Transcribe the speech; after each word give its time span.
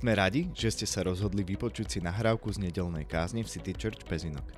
Sme 0.00 0.16
radi, 0.16 0.48
že 0.56 0.72
ste 0.72 0.88
sa 0.88 1.04
rozhodli 1.04 1.44
vypočuť 1.44 1.84
si 1.92 1.98
nahrávku 2.00 2.48
z 2.48 2.56
nedelnej 2.64 3.04
kázne 3.04 3.44
v 3.44 3.52
City 3.52 3.76
Church 3.76 4.00
Pezinok. 4.08 4.48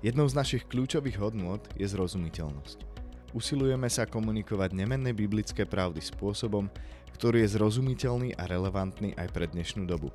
Jednou 0.00 0.24
z 0.24 0.32
našich 0.32 0.64
kľúčových 0.64 1.20
hodnôt 1.20 1.60
je 1.76 1.84
zrozumiteľnosť. 1.84 2.88
Usilujeme 3.36 3.92
sa 3.92 4.08
komunikovať 4.08 4.72
nemenné 4.72 5.12
biblické 5.12 5.68
pravdy 5.68 6.00
spôsobom, 6.00 6.72
ktorý 7.12 7.44
je 7.44 7.60
zrozumiteľný 7.60 8.32
a 8.40 8.48
relevantný 8.48 9.12
aj 9.20 9.28
pre 9.36 9.52
dnešnú 9.52 9.84
dobu. 9.84 10.08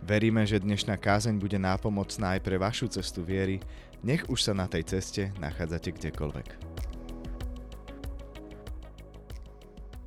Veríme, 0.00 0.40
že 0.48 0.56
dnešná 0.56 0.96
kázeň 0.96 1.36
bude 1.36 1.60
nápomocná 1.60 2.40
aj 2.40 2.48
pre 2.48 2.56
vašu 2.56 2.88
cestu 2.88 3.20
viery, 3.20 3.60
nech 4.00 4.24
už 4.32 4.40
sa 4.40 4.56
na 4.56 4.64
tej 4.64 4.88
ceste 4.88 5.36
nachádzate 5.36 5.92
kdekoľvek. 5.92 6.48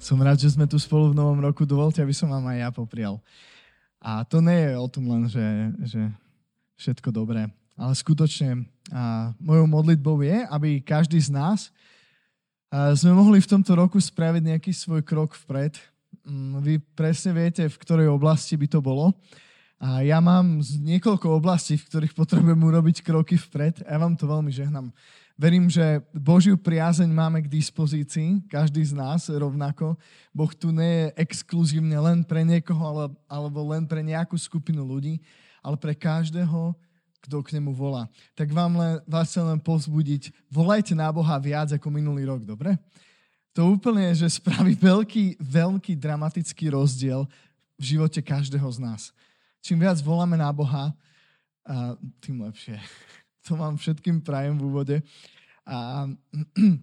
Som 0.02 0.26
rád, 0.26 0.42
že 0.42 0.58
sme 0.58 0.66
tu 0.66 0.82
spolu 0.82 1.14
v 1.14 1.22
novom 1.22 1.38
roku. 1.38 1.70
Dovolte, 1.70 2.02
aby 2.02 2.18
som 2.18 2.34
vám 2.34 2.50
aj 2.50 2.58
ja 2.58 2.70
poprial. 2.74 3.22
A 4.02 4.26
to 4.26 4.42
nie 4.42 4.58
je 4.58 4.74
o 4.82 4.88
tom 4.90 5.06
len, 5.06 5.30
že, 5.30 5.46
že 5.86 6.02
všetko 6.82 7.14
dobré, 7.14 7.46
ale 7.78 7.94
skutočne 7.94 8.66
a 8.90 9.32
mojou 9.38 9.70
modlitbou 9.70 10.26
je, 10.26 10.42
aby 10.50 10.82
každý 10.82 11.22
z 11.22 11.30
nás 11.30 11.70
a 12.72 12.96
sme 12.96 13.12
mohli 13.12 13.44
v 13.44 13.52
tomto 13.52 13.76
roku 13.76 14.00
spraviť 14.00 14.48
nejaký 14.48 14.72
svoj 14.72 15.04
krok 15.04 15.36
vpred. 15.44 15.76
Mm, 16.24 16.64
vy 16.64 16.74
presne 16.96 17.36
viete, 17.36 17.68
v 17.68 17.78
ktorej 17.84 18.08
oblasti 18.08 18.56
by 18.56 18.68
to 18.72 18.80
bolo. 18.80 19.12
A 19.76 20.00
ja 20.08 20.24
mám 20.24 20.64
niekoľko 20.64 21.36
oblastí, 21.36 21.76
v 21.76 21.84
ktorých 21.92 22.16
potrebujem 22.16 22.62
urobiť 22.64 23.04
kroky 23.04 23.36
vpred. 23.36 23.84
Ja 23.84 24.00
vám 24.00 24.16
to 24.16 24.24
veľmi 24.24 24.56
žehnám. 24.56 24.88
Verím, 25.42 25.66
že 25.74 26.06
Božiu 26.14 26.54
priazeň 26.54 27.10
máme 27.10 27.42
k 27.42 27.50
dispozícii, 27.50 28.46
každý 28.46 28.86
z 28.86 28.94
nás 28.94 29.26
rovnako. 29.26 29.98
Boh 30.30 30.54
tu 30.54 30.70
nie 30.70 31.10
je 31.10 31.26
exkluzívne 31.26 31.98
len 31.98 32.22
pre 32.22 32.46
niekoho 32.46 33.10
alebo 33.26 33.74
len 33.74 33.90
pre 33.90 34.06
nejakú 34.06 34.38
skupinu 34.38 34.86
ľudí, 34.86 35.18
ale 35.66 35.82
pre 35.82 35.98
každého, 35.98 36.78
kto 37.26 37.42
k 37.42 37.58
nemu 37.58 37.74
volá. 37.74 38.06
Tak 38.38 38.54
vám 38.54 38.78
len, 38.78 39.02
vás 39.10 39.34
chcem 39.34 39.42
len 39.42 39.58
povzbudiť, 39.58 40.30
volajte 40.54 40.94
na 40.94 41.10
Boha 41.10 41.42
viac 41.42 41.74
ako 41.74 41.90
minulý 41.90 42.30
rok, 42.30 42.46
dobre? 42.46 42.78
To 43.58 43.74
úplne 43.74 44.14
že 44.14 44.30
spraví 44.30 44.78
veľký, 44.78 45.42
veľký 45.42 45.98
dramatický 45.98 46.70
rozdiel 46.70 47.26
v 47.82 47.84
živote 47.98 48.22
každého 48.22 48.70
z 48.70 48.78
nás. 48.78 49.10
Čím 49.66 49.90
viac 49.90 49.98
voláme 50.06 50.38
na 50.38 50.54
Boha, 50.54 50.94
tým 52.22 52.46
lepšie. 52.46 52.78
To 53.50 53.58
vám 53.58 53.78
všetkým 53.78 54.22
prajem 54.22 54.58
v 54.58 54.66
úvode. 54.66 54.98
A 55.66 56.10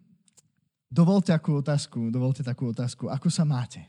dovolte 0.98 1.30
takú 1.30 1.62
otázku, 1.62 2.10
dovolte 2.10 2.42
takú 2.42 2.70
otázku. 2.70 3.06
Ako 3.06 3.30
sa 3.30 3.46
máte? 3.46 3.86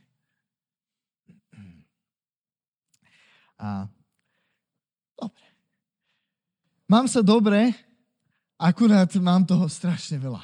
A, 3.59 3.91
dobre. 5.19 5.47
Mám 6.87 7.11
sa 7.11 7.19
dobre, 7.19 7.75
akurát 8.55 9.11
mám 9.19 9.43
toho 9.43 9.67
strašne 9.67 10.15
veľa. 10.15 10.41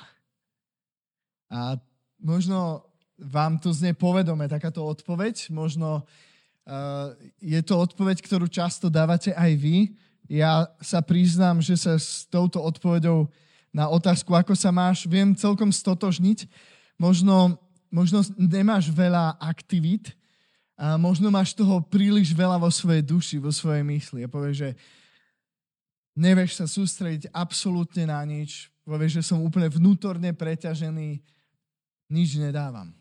A 1.48 1.80
možno 2.20 2.84
vám 3.16 3.56
to 3.64 3.72
znie 3.72 3.96
povedome, 3.96 4.52
takáto 4.52 4.84
odpoveď. 4.84 5.48
Možno 5.56 6.04
uh, 6.04 7.16
je 7.40 7.60
to 7.64 7.80
odpoveď, 7.80 8.20
ktorú 8.20 8.52
často 8.52 8.92
dávate 8.92 9.32
aj 9.32 9.52
vy 9.56 9.96
ja 10.26 10.66
sa 10.82 11.02
priznám, 11.06 11.62
že 11.62 11.78
sa 11.78 11.98
s 11.98 12.26
touto 12.30 12.62
odpovedou 12.62 13.30
na 13.70 13.92
otázku, 13.92 14.34
ako 14.34 14.56
sa 14.58 14.72
máš, 14.72 15.06
viem 15.06 15.36
celkom 15.36 15.70
stotožniť. 15.70 16.50
Možno, 16.96 17.60
možno 17.92 18.24
nemáš 18.40 18.90
veľa 18.90 19.38
aktivít, 19.38 20.16
a 20.76 21.00
možno 21.00 21.32
máš 21.32 21.56
toho 21.56 21.80
príliš 21.80 22.36
veľa 22.36 22.60
vo 22.60 22.68
svojej 22.68 23.00
duši, 23.00 23.40
vo 23.40 23.48
svojej 23.48 23.80
mysli 23.88 24.28
a 24.28 24.32
povieš, 24.32 24.56
že 24.60 24.70
nevieš 26.20 26.60
sa 26.60 26.68
sústrediť 26.68 27.32
absolútne 27.32 28.12
na 28.12 28.20
nič, 28.28 28.68
povieš, 28.84 29.24
že 29.24 29.28
som 29.32 29.40
úplne 29.40 29.72
vnútorne 29.72 30.36
preťažený, 30.36 31.24
nič 32.12 32.30
nedávam. 32.36 32.92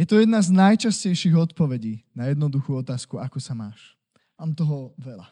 Je 0.00 0.08
to 0.08 0.16
jedna 0.16 0.40
z 0.40 0.48
najčastejších 0.48 1.36
odpovedí 1.36 2.08
na 2.16 2.32
jednoduchú 2.32 2.80
otázku, 2.80 3.20
ako 3.20 3.36
sa 3.36 3.52
máš. 3.52 3.99
Mám 4.40 4.56
toho 4.56 4.96
veľa. 4.96 5.28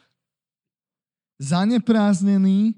Zanepráznený, 1.40 2.76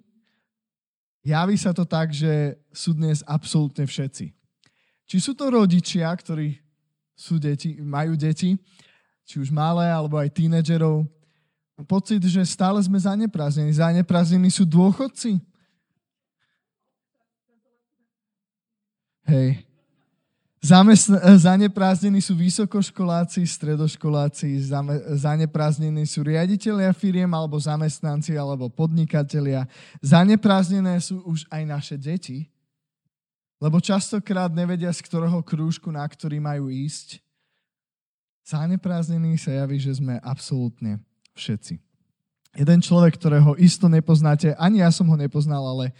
javí 1.26 1.58
sa 1.58 1.74
to 1.74 1.82
tak, 1.82 2.14
že 2.14 2.54
sú 2.70 2.94
dnes 2.94 3.26
absolútne 3.26 3.82
všetci. 3.82 4.30
Či 5.10 5.16
sú 5.18 5.34
to 5.34 5.50
rodičia, 5.50 6.06
ktorí 6.14 6.54
sú 7.18 7.42
deti, 7.42 7.82
majú 7.82 8.14
deti, 8.14 8.54
či 9.26 9.42
už 9.42 9.50
malé, 9.50 9.90
alebo 9.90 10.22
aj 10.22 10.30
tínedžerov, 10.30 11.02
pocit, 11.82 12.22
že 12.22 12.46
stále 12.46 12.78
sme 12.78 13.00
zaneprázdnení. 13.00 13.74
Zaneprázdnení 13.74 14.54
sú 14.54 14.62
dôchodci. 14.62 15.42
Hej. 19.26 19.69
Eh, 20.60 21.38
zaneprázdnení 21.40 22.20
sú 22.20 22.36
vysokoškoláci, 22.36 23.48
stredoškoláci, 23.48 24.60
zaneprázdnení 25.16 26.04
sú 26.04 26.20
riaditeľia 26.20 26.92
firiem 26.92 27.32
alebo 27.32 27.56
zamestnanci 27.56 28.36
alebo 28.36 28.68
podnikatelia. 28.68 29.64
Zaneprázdnené 30.04 31.00
sú 31.00 31.24
už 31.24 31.48
aj 31.48 31.62
naše 31.64 31.96
deti, 31.96 32.44
lebo 33.56 33.80
častokrát 33.80 34.52
nevedia, 34.52 34.92
z 34.92 35.00
ktorého 35.00 35.40
krúžku, 35.40 35.88
na 35.88 36.04
ktorý 36.04 36.36
majú 36.44 36.68
ísť. 36.68 37.24
Zaneprázdnení 38.44 39.40
sa 39.40 39.56
javí, 39.64 39.80
že 39.80 39.96
sme 39.96 40.20
absolútne 40.20 41.00
všetci. 41.40 41.80
Jeden 42.60 42.84
človek, 42.84 43.16
ktorého 43.16 43.56
isto 43.56 43.88
nepoznáte, 43.88 44.52
ani 44.60 44.84
ja 44.84 44.92
som 44.92 45.08
ho 45.08 45.16
nepoznal, 45.16 45.64
ale 45.64 45.96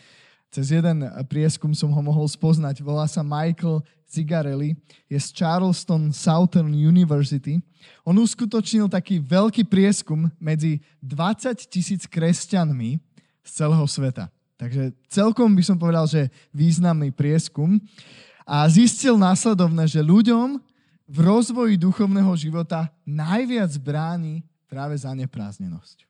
cez 0.51 0.75
jeden 0.75 1.07
prieskum 1.31 1.71
som 1.71 1.95
ho 1.95 2.03
mohol 2.03 2.27
spoznať. 2.27 2.83
Volá 2.83 3.07
sa 3.07 3.23
Michael 3.23 3.87
Zigarelli. 4.11 4.75
Je 5.07 5.15
z 5.15 5.31
Charleston 5.31 6.11
Southern 6.11 6.75
University. 6.75 7.63
On 8.03 8.19
uskutočnil 8.19 8.91
taký 8.91 9.23
veľký 9.23 9.63
prieskum 9.71 10.27
medzi 10.43 10.83
20 10.99 11.55
tisíc 11.71 12.11
kresťanmi 12.11 12.99
z 13.47 13.51
celého 13.51 13.87
sveta. 13.87 14.27
Takže 14.59 14.93
celkom 15.09 15.55
by 15.55 15.63
som 15.65 15.79
povedal, 15.79 16.05
že 16.05 16.29
významný 16.53 17.15
prieskum. 17.15 17.81
A 18.43 18.67
zistil 18.67 19.15
následovne, 19.15 19.87
že 19.87 20.03
ľuďom 20.03 20.59
v 21.07 21.19
rozvoji 21.23 21.79
duchovného 21.79 22.35
života 22.35 22.91
najviac 23.07 23.71
bráni 23.79 24.43
práve 24.67 24.99
zaneprázdnenosť. 24.99 26.07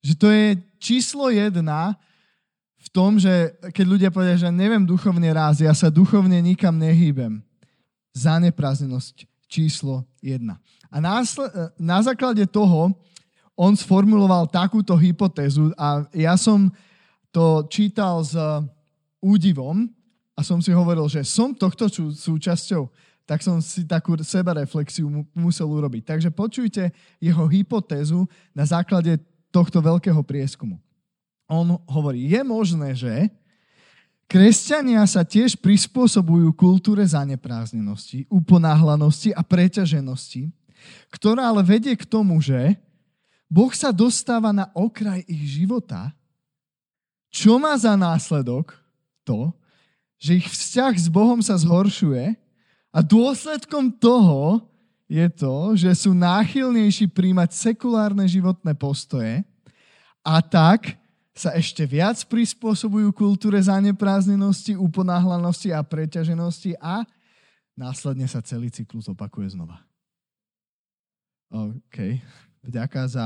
Že 0.00 0.14
to 0.16 0.28
je 0.32 0.46
číslo 0.80 1.28
jedna, 1.28 1.96
v 2.76 2.88
tom, 2.92 3.18
že 3.18 3.56
keď 3.74 3.86
ľudia 3.86 4.10
povedia, 4.12 4.36
že 4.38 4.52
neviem 4.52 4.84
duchovne 4.84 5.26
raz, 5.32 5.58
ja 5.58 5.74
sa 5.74 5.90
duchovne 5.90 6.38
nikam 6.38 6.76
nehýbem. 6.76 7.42
Zaneprázdnenosť 8.14 9.26
číslo 9.50 10.06
jedna. 10.22 10.60
A 10.88 11.02
násle, 11.02 11.48
na 11.76 11.98
základe 12.00 12.46
toho 12.46 12.94
on 13.56 13.72
sformuloval 13.72 14.46
takúto 14.46 14.92
hypotézu 14.94 15.72
a 15.80 16.04
ja 16.12 16.36
som 16.36 16.68
to 17.32 17.64
čítal 17.72 18.20
s 18.20 18.36
údivom 19.20 19.88
a 20.36 20.40
som 20.44 20.60
si 20.60 20.70
hovoril, 20.72 21.08
že 21.08 21.24
som 21.24 21.56
tohto 21.56 21.88
súčasťou, 21.90 22.88
tak 23.26 23.42
som 23.42 23.58
si 23.58 23.82
takú 23.82 24.14
sebareflexiu 24.20 25.08
musel 25.34 25.66
urobiť. 25.66 26.06
Takže 26.06 26.30
počujte 26.30 26.92
jeho 27.18 27.44
hypotézu 27.50 28.28
na 28.54 28.62
základe 28.68 29.18
tohto 29.50 29.80
veľkého 29.82 30.20
prieskumu 30.22 30.78
on 31.46 31.78
hovorí, 31.86 32.26
je 32.26 32.42
možné, 32.42 32.90
že 32.94 33.14
kresťania 34.26 35.06
sa 35.06 35.22
tiež 35.22 35.58
prispôsobujú 35.62 36.50
kultúre 36.58 37.06
zaneprázdnenosti, 37.06 38.26
uponáhlanosti 38.26 39.30
a 39.30 39.42
preťaženosti, 39.46 40.50
ktorá 41.10 41.50
ale 41.50 41.62
vedie 41.62 41.94
k 41.94 42.06
tomu, 42.06 42.42
že 42.42 42.74
Boh 43.46 43.70
sa 43.70 43.94
dostáva 43.94 44.50
na 44.50 44.66
okraj 44.74 45.22
ich 45.30 45.62
života, 45.62 46.10
čo 47.30 47.62
má 47.62 47.78
za 47.78 47.94
následok 47.94 48.74
to, 49.22 49.54
že 50.18 50.42
ich 50.42 50.48
vzťah 50.50 50.94
s 50.98 51.06
Bohom 51.06 51.38
sa 51.38 51.54
zhoršuje 51.54 52.34
a 52.90 52.98
dôsledkom 53.04 53.92
toho 53.94 54.64
je 55.06 55.26
to, 55.30 55.78
že 55.78 56.06
sú 56.06 56.10
náchylnejší 56.16 57.06
príjmať 57.12 57.54
sekulárne 57.54 58.26
životné 58.26 58.74
postoje 58.74 59.46
a 60.26 60.42
tak 60.42 60.98
sa 61.36 61.52
ešte 61.52 61.84
viac 61.84 62.16
prispôsobujú 62.24 63.12
kultúre 63.12 63.60
zaneprázdnenosti, 63.60 64.72
uponáhlanosti 64.72 65.68
a 65.68 65.84
preťaženosti 65.84 66.80
a 66.80 67.04
následne 67.76 68.24
sa 68.24 68.40
celý 68.40 68.72
cyklus 68.72 69.04
opakuje 69.12 69.52
znova. 69.52 69.84
OK, 71.52 72.24
vďaka 72.64 73.04
za 73.06 73.24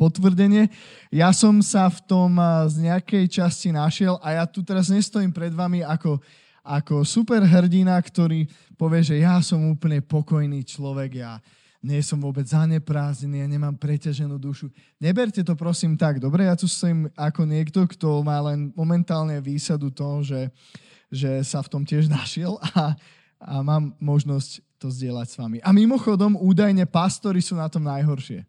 potvrdenie. 0.00 0.72
Ja 1.12 1.36
som 1.36 1.60
sa 1.60 1.92
v 1.92 2.00
tom 2.08 2.32
z 2.72 2.88
nejakej 2.88 3.28
časti 3.28 3.68
našiel 3.76 4.16
a 4.24 4.40
ja 4.40 4.44
tu 4.48 4.64
teraz 4.64 4.88
nestojím 4.88 5.28
pred 5.28 5.52
vami 5.52 5.84
ako, 5.84 6.16
ako 6.64 7.04
super 7.04 7.44
hrdina, 7.44 8.00
ktorý 8.00 8.48
povie, 8.80 9.04
že 9.04 9.20
ja 9.20 9.44
som 9.44 9.60
úplne 9.68 10.00
pokojný 10.00 10.64
človek, 10.64 11.20
ja 11.20 11.36
nie 11.80 12.04
som 12.04 12.20
vôbec 12.20 12.44
zaneprázdnený, 12.44 13.40
ja 13.40 13.48
nemám 13.48 13.72
preťaženú 13.72 14.36
dušu. 14.36 14.68
Neberte 15.00 15.40
to 15.40 15.56
prosím 15.56 15.96
tak, 15.96 16.20
dobre? 16.20 16.44
Ja 16.44 16.52
tu 16.52 16.68
som 16.68 17.08
ako 17.16 17.48
niekto, 17.48 17.88
kto 17.88 18.20
má 18.20 18.36
len 18.52 18.68
momentálne 18.76 19.40
výsadu 19.40 19.88
toho, 19.88 20.20
že, 20.20 20.52
že 21.08 21.40
sa 21.40 21.64
v 21.64 21.70
tom 21.72 21.82
tiež 21.88 22.12
našiel 22.12 22.60
a, 22.76 22.92
a 23.40 23.52
mám 23.64 23.96
možnosť 23.96 24.60
to 24.76 24.92
zdieľať 24.92 25.26
s 25.28 25.36
vami. 25.40 25.58
A 25.64 25.72
mimochodom, 25.72 26.36
údajne 26.36 26.84
pastori 26.84 27.40
sú 27.40 27.56
na 27.56 27.68
tom 27.68 27.84
najhoršie. 27.84 28.44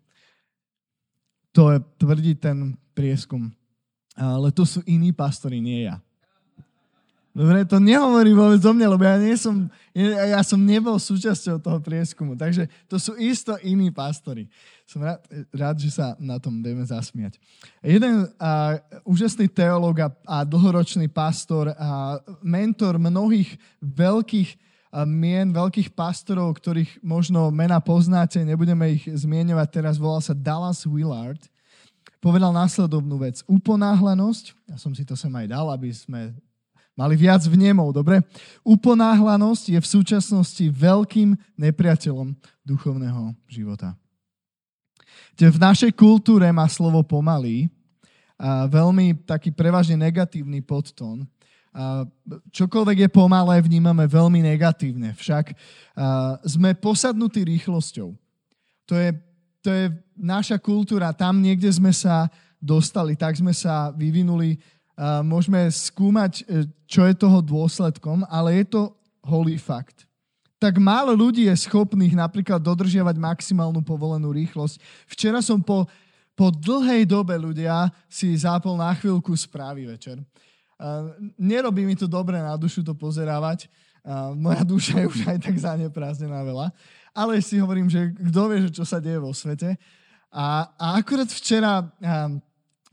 To 1.52 1.72
je, 1.76 1.80
tvrdí 2.00 2.36
ten 2.40 2.80
prieskum. 2.96 3.52
Ale 4.16 4.52
to 4.52 4.68
sú 4.68 4.84
iní 4.88 5.12
pastori, 5.16 5.60
nie 5.60 5.88
ja. 5.88 6.00
Dobre, 7.32 7.64
to 7.64 7.80
nehovorí 7.80 8.36
vôbec 8.36 8.60
o 8.60 8.72
mne, 8.76 8.92
lebo 8.92 9.08
ja, 9.08 9.16
nie 9.16 9.40
som, 9.40 9.72
ja 9.96 10.44
som 10.44 10.60
nebol 10.60 11.00
súčasťou 11.00 11.64
toho 11.64 11.80
prieskumu. 11.80 12.36
Takže 12.36 12.68
to 12.92 13.00
sú 13.00 13.16
isto 13.16 13.56
iní 13.64 13.88
pastori. 13.88 14.52
Som 14.84 15.08
rád, 15.08 15.24
rád 15.56 15.76
že 15.80 15.96
sa 15.96 16.20
na 16.20 16.44
tom 16.44 16.60
vieme 16.60 16.84
zasmiať. 16.84 17.40
Jeden 17.80 18.28
a, 18.36 18.84
úžasný 19.08 19.48
teológ 19.48 20.04
a, 20.04 20.12
a 20.28 20.44
dlhoročný 20.44 21.08
pastor 21.08 21.72
a 21.80 22.20
mentor 22.44 23.00
mnohých 23.00 23.56
veľkých 23.80 24.50
mien, 25.08 25.56
veľkých 25.56 25.96
pastorov, 25.96 26.60
ktorých 26.60 27.00
možno 27.00 27.48
mena 27.48 27.80
poznáte, 27.80 28.44
nebudeme 28.44 29.00
ich 29.00 29.08
zmieňovať 29.08 29.68
teraz, 29.72 29.96
volal 29.96 30.20
sa 30.20 30.36
Dallas 30.36 30.84
Willard, 30.84 31.40
povedal 32.20 32.52
následovnú 32.52 33.16
vec. 33.24 33.40
Uponáhlanosť, 33.48 34.52
ja 34.68 34.76
som 34.76 34.92
si 34.92 35.08
to 35.08 35.16
sem 35.16 35.32
aj 35.32 35.48
dal, 35.48 35.72
aby 35.72 35.96
sme 35.96 36.36
Mali 36.92 37.16
viac 37.16 37.42
vnemov, 37.48 37.96
dobre? 37.96 38.20
Uponáhlanosť 38.68 39.74
je 39.74 39.80
v 39.80 39.88
súčasnosti 39.88 40.66
veľkým 40.70 41.34
nepriateľom 41.56 42.36
duchovného 42.68 43.32
života. 43.48 43.96
V 45.40 45.58
našej 45.58 45.96
kultúre 45.96 46.52
má 46.52 46.68
slovo 46.68 47.02
pomalý 47.02 47.72
a 48.36 48.68
veľmi 48.68 49.24
taký 49.24 49.50
prevažne 49.56 49.96
negatívny 49.98 50.60
podtón. 50.62 51.26
A 51.72 52.04
čokoľvek 52.52 53.08
je 53.08 53.10
pomalé, 53.10 53.64
vnímame 53.64 54.04
veľmi 54.04 54.44
negatívne. 54.44 55.16
Však 55.16 55.56
sme 56.44 56.76
posadnutí 56.76 57.48
rýchlosťou. 57.48 58.12
To 58.92 58.94
je, 59.00 59.10
to 59.64 59.70
je 59.72 59.86
naša 60.20 60.60
kultúra. 60.60 61.16
Tam 61.16 61.40
niekde 61.40 61.72
sme 61.72 61.96
sa 61.96 62.28
dostali, 62.60 63.16
tak 63.16 63.40
sme 63.40 63.56
sa 63.56 63.96
vyvinuli 63.96 64.60
môžeme 65.26 65.66
skúmať, 65.66 66.46
e, 66.46 66.70
čo 66.86 67.10
je 67.10 67.18
toho 67.18 67.42
dôsledkom, 67.42 68.22
ale 68.30 68.62
je 68.62 68.66
to 68.70 68.82
holý 69.26 69.58
fakt. 69.58 70.06
Tak 70.62 70.78
málo 70.78 71.18
ľudí 71.18 71.50
je 71.50 71.58
schopných 71.66 72.14
napríklad 72.14 72.62
dodržiavať 72.62 73.18
maximálnu 73.18 73.82
povolenú 73.82 74.30
rýchlosť. 74.30 74.78
Včera 75.10 75.42
som 75.42 75.58
po, 75.58 75.90
po 76.38 76.54
dlhej 76.54 77.10
dobe 77.10 77.34
ľudia 77.34 77.90
si 78.06 78.30
zapol 78.38 78.78
na 78.78 78.94
chvíľku 78.94 79.34
správy 79.34 79.90
večer. 79.90 80.22
Uh, 80.78 81.18
nerobí 81.34 81.82
mi 81.82 81.98
to 81.98 82.06
dobre 82.06 82.38
na 82.38 82.54
dušu 82.54 82.86
to 82.86 82.94
pozerávať. 82.94 83.66
Uh, 84.06 84.38
moja 84.38 84.62
duša 84.62 85.02
je 85.02 85.10
už 85.10 85.20
aj 85.34 85.38
tak 85.50 85.58
zaneprázdnená 85.58 86.46
veľa. 86.46 86.70
Ale 87.10 87.42
si 87.42 87.58
hovorím, 87.58 87.90
že 87.90 88.14
kto 88.14 88.42
vie, 88.54 88.58
že 88.70 88.72
čo 88.78 88.86
sa 88.86 89.02
deje 89.02 89.18
vo 89.18 89.34
svete. 89.34 89.82
A, 90.30 90.70
a 90.78 91.02
akurát 91.02 91.30
včera 91.30 91.90
uh, 91.90 92.38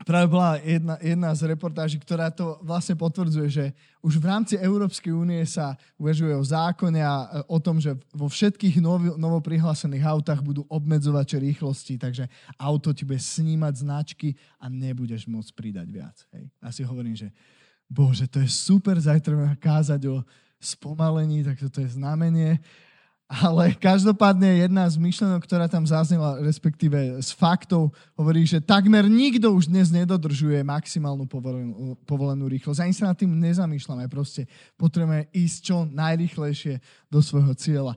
práve 0.07 0.27
bola 0.31 0.55
jedna, 0.63 0.95
jedna 1.03 1.29
z 1.35 1.41
reportáží, 1.51 1.99
ktorá 1.99 2.31
to 2.31 2.59
vlastne 2.63 2.95
potvrdzuje, 2.95 3.47
že 3.51 3.65
už 3.99 4.15
v 4.15 4.25
rámci 4.31 4.55
Európskej 4.55 5.11
únie 5.11 5.43
sa 5.43 5.75
uvažuje 5.99 6.31
o 6.31 6.43
zákone 6.43 7.03
a 7.03 7.15
e, 7.15 7.27
o 7.51 7.59
tom, 7.59 7.83
že 7.83 7.99
vo 8.15 8.31
všetkých 8.31 8.79
novo, 8.79 9.19
novoprihlásených 9.19 10.07
autách 10.07 10.39
budú 10.39 10.63
obmedzovače 10.71 11.43
rýchlosti, 11.43 11.99
takže 11.99 12.31
auto 12.55 12.95
ti 12.95 13.03
bude 13.03 13.19
snímať 13.19 13.73
značky 13.83 14.39
a 14.55 14.71
nebudeš 14.71 15.27
môcť 15.27 15.51
pridať 15.51 15.87
viac. 15.91 16.15
Hej. 16.31 16.47
A 16.63 16.67
si 16.71 16.81
hovorím, 16.87 17.19
že 17.19 17.27
bože, 17.91 18.29
to 18.31 18.39
je 18.39 18.47
super, 18.47 18.95
zajtra 18.95 19.59
kázať 19.59 20.01
o 20.07 20.23
spomalení, 20.59 21.43
tak 21.43 21.59
toto 21.59 21.83
je 21.83 21.91
znamenie. 21.91 22.59
Ale 23.29 23.77
každopádne 23.77 24.65
jedna 24.65 24.89
z 24.89 24.97
myšlenok, 24.97 25.45
ktorá 25.45 25.69
tam 25.69 25.85
zaznela, 25.85 26.41
respektíve 26.41 27.21
z 27.21 27.29
faktov, 27.37 27.93
hovorí, 28.17 28.41
že 28.41 28.57
takmer 28.57 29.05
nikto 29.05 29.53
už 29.53 29.69
dnes 29.69 29.93
nedodržuje 29.93 30.65
maximálnu 30.65 31.29
povolenú, 31.29 31.93
povolenú 32.09 32.49
rýchlosť. 32.49 32.81
Ani 32.81 32.89
sa 32.97 33.13
nad 33.13 33.17
tým 33.21 33.37
nezamýšľame. 33.37 34.09
Proste 34.09 34.49
potrebujeme 34.81 35.29
ísť 35.29 35.57
čo 35.61 35.85
najrychlejšie 35.85 36.81
do 37.05 37.21
svojho 37.21 37.53
cieľa. 37.53 37.93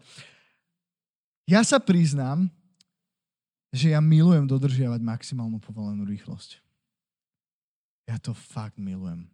Ja 1.48 1.64
sa 1.64 1.80
priznám, 1.80 2.52
že 3.72 3.96
ja 3.96 4.04
milujem 4.04 4.44
dodržiavať 4.44 5.00
maximálnu 5.00 5.56
povolenú 5.64 6.04
rýchlosť. 6.04 6.60
Ja 8.04 8.20
to 8.20 8.36
fakt 8.36 8.76
milujem. 8.76 9.32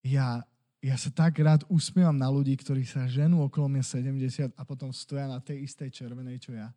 Ja 0.00 0.40
ja 0.84 0.96
sa 1.00 1.10
tak 1.10 1.40
rád 1.40 1.64
usmievam 1.72 2.14
na 2.14 2.28
ľudí, 2.28 2.54
ktorí 2.56 2.84
sa 2.84 3.08
ženú 3.08 3.42
okolo 3.48 3.66
mňa 3.72 3.84
70 3.84 4.52
a 4.54 4.62
potom 4.62 4.92
stoja 4.92 5.26
na 5.26 5.40
tej 5.40 5.64
istej 5.64 5.90
červenej, 5.90 6.38
čo 6.38 6.52
ja. 6.52 6.70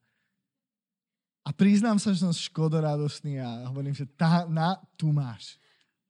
A 1.44 1.50
priznám 1.50 1.98
sa, 1.98 2.14
že 2.14 2.22
som 2.22 2.34
škodoradostný 2.36 3.42
a 3.42 3.68
hovorím, 3.72 3.96
že 3.96 4.06
tá, 4.06 4.46
na, 4.46 4.78
tu 4.94 5.10
máš. 5.10 5.58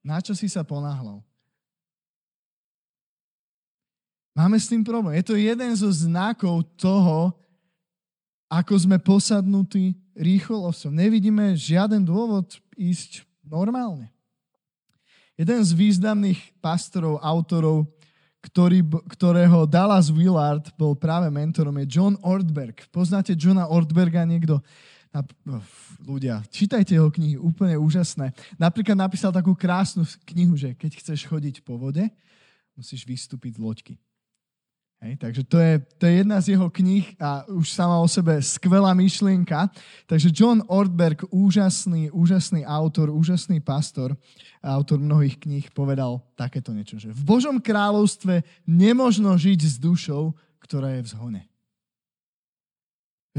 Na 0.04 0.20
čo 0.20 0.36
si 0.36 0.48
sa 0.48 0.60
ponáhľal? 0.60 1.24
Máme 4.36 4.56
s 4.56 4.70
tým 4.70 4.86
problém. 4.86 5.18
Je 5.20 5.26
to 5.26 5.36
jeden 5.36 5.72
zo 5.76 5.90
znakov 5.90 6.64
toho, 6.78 7.34
ako 8.50 8.74
sme 8.74 8.98
posadnutí 8.98 9.94
rýchlosťou. 10.16 10.90
Nevidíme 10.90 11.54
žiaden 11.54 12.02
dôvod 12.02 12.58
ísť 12.74 13.26
normálne. 13.46 14.10
Jeden 15.40 15.64
z 15.64 15.72
významných 15.72 16.60
pastorov, 16.60 17.16
autorov, 17.24 17.88
ktorý, 18.44 18.84
ktorého 19.08 19.64
Dallas 19.64 20.12
Willard 20.12 20.68
bol 20.76 20.92
práve 20.92 21.32
mentorom, 21.32 21.72
je 21.80 21.96
John 21.96 22.20
Ortberg. 22.20 22.84
Poznáte 22.92 23.32
Johna 23.32 23.64
Ortberga 23.72 24.28
niekto? 24.28 24.60
Na, 25.08 25.24
ľudia, 26.04 26.44
čítajte 26.52 26.92
jeho 26.92 27.08
knihy, 27.08 27.40
úplne 27.40 27.80
úžasné. 27.80 28.36
Napríklad 28.60 29.00
napísal 29.00 29.32
takú 29.32 29.56
krásnu 29.56 30.04
knihu, 30.28 30.60
že 30.60 30.76
keď 30.76 31.00
chceš 31.00 31.24
chodiť 31.24 31.64
po 31.64 31.80
vode, 31.80 32.04
musíš 32.76 33.08
vystúpiť 33.08 33.56
z 33.56 33.64
loďky. 33.64 33.94
Hej, 35.00 35.16
takže 35.16 35.42
to 35.48 35.56
je, 35.56 35.80
to 35.96 36.04
je 36.04 36.12
jedna 36.20 36.36
z 36.44 36.52
jeho 36.52 36.68
kníh 36.68 37.16
a 37.16 37.48
už 37.48 37.72
sama 37.72 37.96
o 37.96 38.04
sebe 38.04 38.36
skvelá 38.36 38.92
myšlienka. 38.92 39.72
Takže 40.04 40.28
John 40.28 40.60
Ortberg, 40.68 41.24
úžasný, 41.32 42.12
úžasný 42.12 42.68
autor, 42.68 43.08
úžasný 43.08 43.64
pastor, 43.64 44.12
autor 44.60 45.00
mnohých 45.00 45.40
kníh, 45.40 45.64
povedal 45.72 46.20
takéto 46.36 46.76
niečo, 46.76 47.00
že 47.00 47.16
v 47.16 47.22
Božom 47.24 47.56
kráľovstve 47.64 48.44
nemožno 48.68 49.32
žiť 49.40 49.60
s 49.64 49.80
dušou, 49.80 50.36
ktorá 50.60 50.92
je 51.00 51.08
v 51.08 51.10
zhone. 51.16 51.42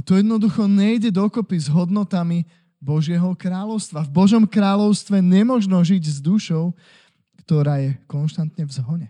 To 0.01 0.17
jednoducho 0.17 0.65
nejde 0.65 1.13
dokopy 1.13 1.61
s 1.61 1.69
hodnotami 1.69 2.49
Božieho 2.81 3.37
kráľovstva. 3.37 4.09
V 4.09 4.09
Božom 4.09 4.49
kráľovstve 4.49 5.21
nemožno 5.21 5.77
žiť 5.85 6.03
s 6.09 6.17
dušou, 6.25 6.73
ktorá 7.45 7.85
je 7.85 8.01
konštantne 8.09 8.65
v 8.65 8.71
zhone. 8.73 9.07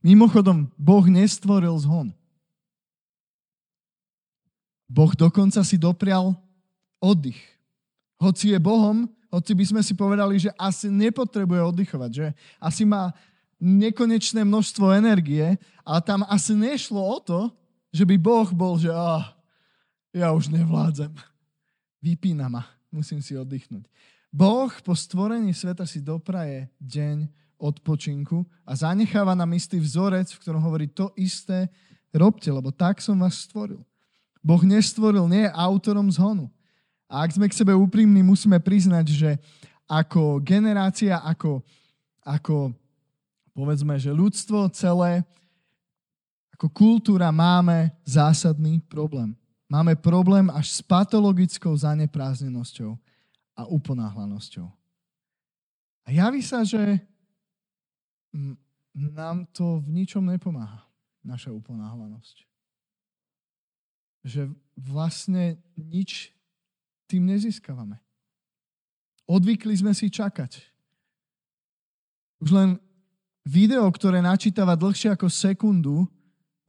Mimochodom, 0.00 0.68
Boh 0.80 1.04
nestvoril 1.04 1.76
zhon. 1.76 2.08
Boh 4.90 5.12
dokonca 5.14 5.60
si 5.62 5.76
doprial 5.78 6.34
oddych. 6.98 7.38
Hoci 8.18 8.52
je 8.52 8.58
Bohom, 8.58 9.06
hoci 9.30 9.54
by 9.54 9.64
sme 9.64 9.80
si 9.86 9.94
povedali, 9.94 10.42
že 10.42 10.50
asi 10.58 10.90
nepotrebuje 10.90 11.62
oddychovať, 11.62 12.10
že 12.10 12.26
asi 12.58 12.82
má 12.82 13.14
nekonečné 13.62 14.42
množstvo 14.42 14.90
energie, 14.90 15.54
ale 15.86 16.00
tam 16.02 16.26
asi 16.26 16.56
nešlo 16.56 16.98
o 16.98 17.18
to, 17.22 17.40
že 17.94 18.02
by 18.02 18.16
Boh 18.18 18.48
bol, 18.50 18.80
že 18.80 18.90
ah, 18.90 19.30
ja 20.10 20.34
už 20.34 20.50
nevládzem. 20.50 21.14
Vypína 22.02 22.50
ma, 22.50 22.66
musím 22.90 23.22
si 23.22 23.36
oddychnúť. 23.38 23.86
Boh 24.32 24.70
po 24.82 24.96
stvorení 24.96 25.54
sveta 25.54 25.86
si 25.86 26.02
dopraje 26.02 26.66
deň 26.82 27.28
odpočinku 27.60 28.48
a 28.64 28.72
zanecháva 28.72 29.36
nám 29.36 29.52
istý 29.52 29.76
vzorec, 29.76 30.32
v 30.32 30.40
ktorom 30.40 30.64
hovorí 30.64 30.88
to 30.88 31.12
isté 31.14 31.68
robte, 32.10 32.50
lebo 32.50 32.72
tak 32.74 32.98
som 32.98 33.20
vás 33.20 33.46
stvoril. 33.46 33.84
Boh 34.40 34.62
nestvoril, 34.64 35.28
nie 35.28 35.46
je 35.46 35.52
autorom 35.52 36.08
zhonu. 36.08 36.48
A 37.10 37.26
ak 37.26 37.36
sme 37.36 37.46
k 37.50 37.58
sebe 37.58 37.76
úprimní, 37.76 38.24
musíme 38.24 38.56
priznať, 38.56 39.06
že 39.12 39.30
ako 39.84 40.40
generácia, 40.40 41.20
ako, 41.20 41.60
ako 42.22 42.72
povedzme, 43.52 43.98
že 43.98 44.14
ľudstvo 44.14 44.70
celé, 44.72 45.26
ako 46.54 46.70
kultúra 46.70 47.28
máme 47.34 47.90
zásadný 48.06 48.80
problém. 48.86 49.34
Máme 49.70 49.94
problém 49.98 50.50
až 50.50 50.78
s 50.78 50.80
patologickou 50.82 51.74
zanepráznenosťou 51.74 52.98
a 53.54 53.66
uponáhlanosťou. 53.70 54.66
A 56.06 56.08
javí 56.10 56.42
sa, 56.42 56.66
že 56.66 57.02
nám 58.94 59.46
to 59.54 59.82
v 59.82 60.02
ničom 60.02 60.26
nepomáha, 60.26 60.86
naša 61.22 61.50
uponáhlanosť. 61.54 62.36
Že 64.26 64.52
vlastne 64.76 65.56
nič 65.76 66.34
tým 67.10 67.26
nezískavame. 67.26 67.98
Odvykli 69.26 69.74
sme 69.78 69.94
si 69.94 70.10
čakať. 70.10 70.58
Už 72.42 72.50
len 72.50 72.78
video, 73.46 73.86
ktoré 73.90 74.18
načítava 74.22 74.74
dlhšie 74.74 75.14
ako 75.14 75.30
sekundu, 75.30 76.06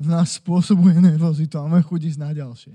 v 0.02 0.08
nás 0.10 0.42
spôsobuje 0.42 0.98
nervozitu 0.98 1.62
a 1.62 1.66
máme 1.70 1.86
chuť 1.86 2.02
ísť 2.10 2.20
na 2.22 2.32
ďalšie. 2.34 2.74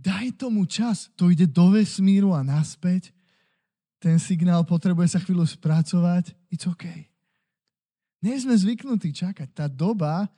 Daj 0.00 0.40
tomu 0.40 0.64
čas. 0.64 1.12
To 1.14 1.28
ide 1.28 1.44
do 1.44 1.70
vesmíru 1.70 2.32
a 2.32 2.40
naspäť. 2.40 3.12
Ten 4.00 4.16
signál 4.16 4.64
potrebuje 4.64 5.12
sa 5.12 5.20
chvíľu 5.20 5.44
spracovať. 5.44 6.32
It's 6.48 6.64
OK. 6.64 7.09
Nie 8.20 8.36
sme 8.36 8.52
zvyknutí 8.52 9.16
čakať. 9.16 9.48
Tá 9.56 9.66
doba 9.66 10.28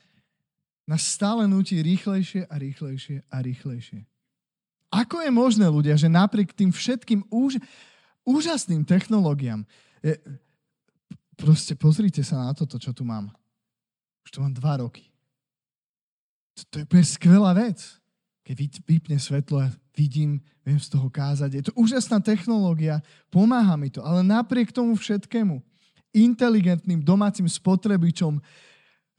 nás 0.87 1.03
stále 1.03 1.47
nutí 1.51 1.79
rýchlejšie 1.83 2.47
a 2.47 2.55
rýchlejšie 2.59 3.27
a 3.27 3.37
rýchlejšie. 3.43 4.07
Ako 4.93 5.25
je 5.25 5.31
možné, 5.33 5.67
ľudia, 5.67 5.97
že 5.97 6.13
napriek 6.13 6.53
tým 6.53 6.69
všetkým 6.69 7.25
úž, 7.33 7.57
úžasným 8.29 8.85
technológiám, 8.85 9.65
je, 10.05 10.21
proste 11.35 11.73
pozrite 11.73 12.21
sa 12.21 12.45
na 12.45 12.53
toto, 12.53 12.77
čo 12.77 12.93
tu 12.93 13.03
mám. 13.03 13.33
Už 14.23 14.31
tu 14.31 14.39
mám 14.45 14.53
dva 14.53 14.85
roky. 14.85 15.09
To, 16.71 16.85
je 16.85 17.07
skvelá 17.09 17.57
vec. 17.57 17.81
Keď 18.45 18.85
vypne 18.85 19.17
svetlo 19.17 19.65
a 19.65 19.73
vidím, 19.97 20.43
viem 20.67 20.77
z 20.77 20.93
toho 20.93 21.09
kázať. 21.09 21.51
Je 21.57 21.65
to 21.71 21.73
úžasná 21.79 22.21
technológia, 22.21 23.01
pomáha 23.33 23.79
mi 23.79 23.89
to, 23.89 24.05
ale 24.05 24.21
napriek 24.21 24.75
tomu 24.75 24.99
všetkému, 24.99 25.63
inteligentným 26.13 27.01
domácim 27.01 27.49
spotrebičom, 27.49 28.39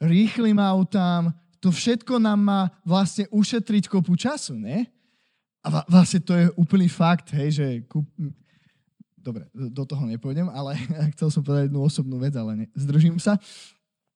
rýchlým 0.00 0.58
autám, 0.58 1.34
to 1.58 1.72
všetko 1.72 2.22
nám 2.22 2.40
má 2.40 2.60
vlastne 2.84 3.26
ušetriť 3.32 3.88
kopu 3.88 4.14
času, 4.14 4.54
ne? 4.54 4.86
A 5.64 5.80
vlastne 5.88 6.20
to 6.20 6.36
je 6.36 6.52
úplný 6.60 6.92
fakt, 6.92 7.32
hej, 7.32 7.50
že 7.56 7.66
kúp... 7.88 8.04
Dobre, 9.16 9.48
do 9.56 9.88
toho 9.88 10.04
nepôjdem, 10.04 10.52
ale 10.52 10.76
chcel 11.16 11.32
som 11.32 11.40
povedať 11.40 11.72
jednu 11.72 11.80
osobnú 11.80 12.20
vec, 12.20 12.36
ale 12.36 12.52
ne, 12.52 12.66
zdržím 12.76 13.16
sa. 13.16 13.40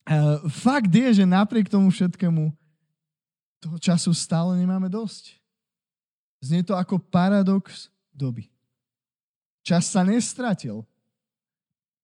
Uh, 0.04 0.44
fakt 0.52 0.92
je, 0.92 1.20
že 1.20 1.24
napriek 1.24 1.72
tomu 1.72 1.88
všetkému 1.88 2.52
toho 3.58 3.76
času 3.80 4.12
stále 4.12 4.60
nemáme 4.60 4.92
dosť. 4.92 5.40
Znie 6.44 6.62
to 6.62 6.76
ako 6.76 7.00
paradox 7.00 7.88
doby. 8.12 8.46
Čas 9.64 9.90
sa 9.90 10.06
nestratil. 10.06 10.86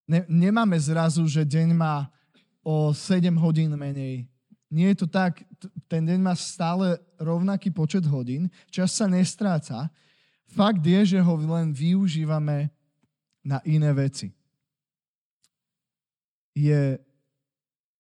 Ne, 0.05 0.25
nemáme 0.29 0.77
zrazu, 0.81 1.25
že 1.25 1.49
deň 1.49 1.73
má 1.73 2.13
o 2.61 2.93
7 2.93 3.33
hodín 3.37 3.73
menej 3.77 4.29
nie 4.75 4.91
je 4.91 5.07
to 5.07 5.09
tak, 5.09 5.47
ten 5.87 6.03
deň 6.03 6.19
má 6.19 6.35
stále 6.35 6.99
rovnaký 7.23 7.71
počet 7.71 8.03
hodín, 8.11 8.51
čas 8.75 8.91
sa 8.91 9.07
nestráca. 9.07 9.87
Fakt 10.51 10.83
je, 10.83 11.15
že 11.15 11.19
ho 11.23 11.35
len 11.39 11.71
využívame 11.71 12.75
na 13.47 13.63
iné 13.63 13.95
veci. 13.95 14.35
Je, 16.59 16.99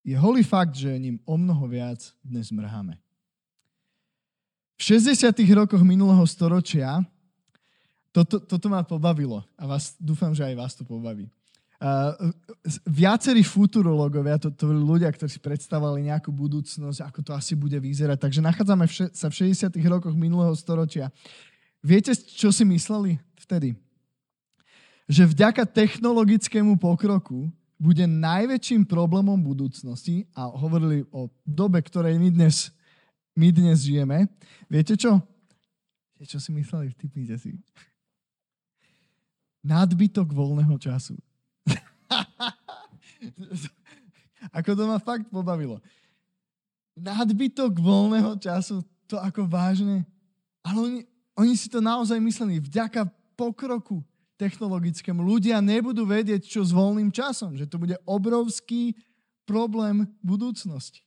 je 0.02 0.16
holý 0.18 0.42
fakt, 0.42 0.74
že 0.74 0.98
ním 0.98 1.22
o 1.22 1.38
mnoho 1.38 1.70
viac 1.70 2.10
dnes 2.26 2.50
mrháme. 2.50 2.98
V 4.74 4.82
60. 4.82 5.30
rokoch 5.54 5.82
minulého 5.86 6.26
storočia 6.26 7.06
toto, 8.10 8.42
toto 8.42 8.66
ma 8.66 8.82
pobavilo 8.82 9.42
a 9.54 9.66
vás, 9.66 9.94
dúfam, 9.98 10.34
že 10.34 10.42
aj 10.42 10.54
vás 10.58 10.74
to 10.74 10.82
pobaví. 10.82 11.30
Uh, 11.82 12.32
viacerí 12.86 13.42
futurológovia, 13.42 14.38
to, 14.38 14.48
to 14.48 14.70
ľudia, 14.70 15.10
ktorí 15.10 15.28
si 15.28 15.42
predstavovali 15.42 16.06
nejakú 16.06 16.30
budúcnosť, 16.30 17.02
ako 17.02 17.20
to 17.20 17.32
asi 17.34 17.52
bude 17.58 17.76
vyzerať. 17.76 18.16
Takže 18.16 18.40
nachádzame 18.40 18.86
v, 18.86 19.10
sa 19.10 19.26
v 19.28 19.52
60. 19.52 19.74
rokoch 19.90 20.14
minulého 20.14 20.54
storočia. 20.54 21.10
Viete, 21.84 22.16
čo 22.16 22.48
si 22.48 22.64
mysleli 22.64 23.20
vtedy? 23.36 23.76
Že 25.04 25.36
vďaka 25.36 25.68
technologickému 25.68 26.80
pokroku 26.80 27.52
bude 27.76 28.06
najväčším 28.08 28.88
problémom 28.88 29.36
budúcnosti, 29.36 30.24
a 30.32 30.48
hovorili 30.48 31.04
o 31.12 31.28
dobe, 31.44 31.82
ktorej 31.84 32.16
my 32.16 32.32
dnes, 32.32 32.72
my 33.36 33.52
dnes 33.52 33.84
žijeme. 33.84 34.30
Viete 34.70 34.96
čo? 34.96 35.20
Viete, 36.16 36.32
čo 36.32 36.40
si 36.40 36.54
mysleli? 36.54 36.94
Typnite 36.96 37.36
si. 37.36 37.52
Nadbytok 39.60 40.32
voľného 40.32 40.76
času. 40.80 41.18
ako 44.56 44.70
to 44.76 44.82
ma 44.84 44.98
fakt 45.00 45.28
pobavilo. 45.32 45.80
Nadbytok 46.94 47.80
voľného 47.80 48.38
času, 48.38 48.84
to 49.10 49.18
ako 49.18 49.48
vážne. 49.48 50.06
Ale 50.62 50.78
oni, 50.78 51.00
oni 51.34 51.54
si 51.58 51.66
to 51.66 51.82
naozaj 51.82 52.16
mysleli. 52.22 52.62
Vďaka 52.62 53.10
pokroku 53.34 54.00
technologickému 54.38 55.22
ľudia 55.22 55.58
nebudú 55.58 56.06
vedieť, 56.06 56.46
čo 56.46 56.62
s 56.62 56.70
voľným 56.74 57.10
časom. 57.10 57.54
Že 57.54 57.66
to 57.66 57.76
bude 57.78 57.96
obrovský 58.06 58.94
problém 59.44 60.06
budúcnosti. 60.22 61.02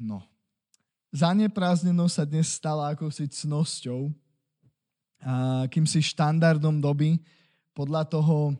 No. 0.00 0.24
Zaneprázdnenosť 1.12 2.14
sa 2.14 2.24
dnes 2.24 2.48
stala 2.48 2.94
akousi 2.94 3.28
cnosťou, 3.28 4.08
a 5.20 5.68
kým 5.68 5.84
si 5.84 6.00
štandardom 6.00 6.80
doby, 6.80 7.20
podľa 7.76 8.08
toho 8.08 8.56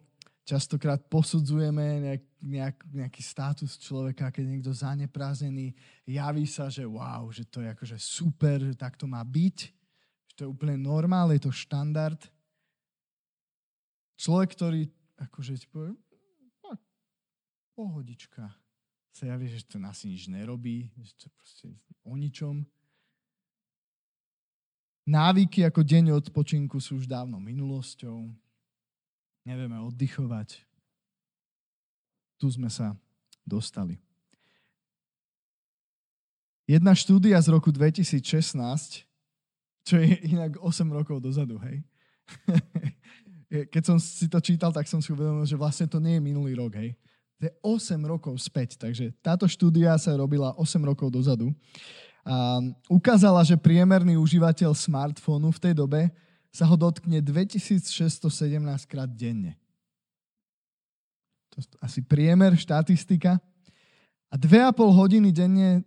častokrát 0.51 0.99
posudzujeme 1.07 2.03
nejak, 2.03 2.23
nejak, 2.43 2.77
nejaký 2.91 3.23
status 3.23 3.79
človeka, 3.79 4.35
keď 4.35 4.45
niekto 4.51 4.75
zaneprázdnený, 4.75 5.71
javí 6.03 6.43
sa, 6.51 6.67
že 6.67 6.83
wow, 6.83 7.31
že 7.31 7.47
to 7.47 7.63
je 7.63 7.71
akože 7.71 7.97
super, 8.03 8.59
že 8.59 8.75
tak 8.75 8.99
to 8.99 9.07
má 9.07 9.23
byť, 9.23 9.57
že 10.27 10.33
to 10.35 10.41
je 10.43 10.51
úplne 10.51 10.75
normál, 10.75 11.31
je 11.31 11.47
to 11.47 11.55
štandard. 11.55 12.19
Človek, 14.19 14.59
ktorý 14.59 14.83
akože 15.23 15.55
ti 15.55 15.71
povie, 15.71 15.95
no, 16.67 16.75
pohodička, 17.79 18.51
sa 19.15 19.31
javí, 19.31 19.47
že 19.47 19.63
to 19.63 19.79
asi 19.87 20.11
nič 20.11 20.27
nerobí, 20.27 20.91
že 20.99 21.15
to 21.15 21.27
proste 21.31 21.71
o 22.03 22.19
ničom. 22.19 22.67
Návyky 25.07 25.63
ako 25.63 25.87
deň 25.87 26.11
odpočinku 26.27 26.83
sú 26.83 26.99
už 26.99 27.07
dávno 27.07 27.39
minulosťou 27.39 28.50
nevieme 29.45 29.79
oddychovať. 29.81 30.61
Tu 32.41 32.47
sme 32.49 32.73
sa 32.73 32.97
dostali. 33.45 34.01
Jedna 36.71 36.95
štúdia 36.95 37.37
z 37.43 37.51
roku 37.51 37.75
2016, 37.75 38.23
čo 39.83 39.95
je 39.99 40.13
inak 40.31 40.55
8 40.63 40.87
rokov 40.87 41.19
dozadu, 41.19 41.59
hej. 41.67 41.83
Keď 43.75 43.83
som 43.83 43.99
si 43.99 44.31
to 44.31 44.39
čítal, 44.39 44.71
tak 44.71 44.87
som 44.87 45.03
si 45.03 45.11
uvedomil, 45.11 45.43
že 45.43 45.59
vlastne 45.59 45.91
to 45.91 45.99
nie 45.99 46.17
je 46.17 46.23
minulý 46.23 46.55
rok, 46.55 46.79
hej. 46.79 46.95
To 47.43 47.51
je 47.51 47.53
8 47.67 47.99
rokov 48.07 48.39
späť, 48.39 48.79
takže 48.79 49.11
táto 49.19 49.51
štúdia 49.51 49.99
sa 49.99 50.15
robila 50.15 50.55
8 50.55 50.79
rokov 50.87 51.11
dozadu. 51.11 51.51
A 52.23 52.63
ukázala, 52.87 53.43
že 53.43 53.59
priemerný 53.59 54.15
užívateľ 54.21 54.71
smartfónu 54.71 55.51
v 55.51 55.59
tej 55.59 55.75
dobe 55.75 56.07
sa 56.51 56.67
ho 56.67 56.75
dotkne 56.75 57.23
2617 57.23 57.87
krát 58.91 59.11
denne. 59.11 59.55
To 61.55 61.63
je 61.63 61.65
asi 61.83 62.01
priemer, 62.03 62.55
štatistika. 62.59 63.39
A 64.31 64.35
2,5 64.39 64.75
hodiny 64.95 65.35
denne 65.35 65.83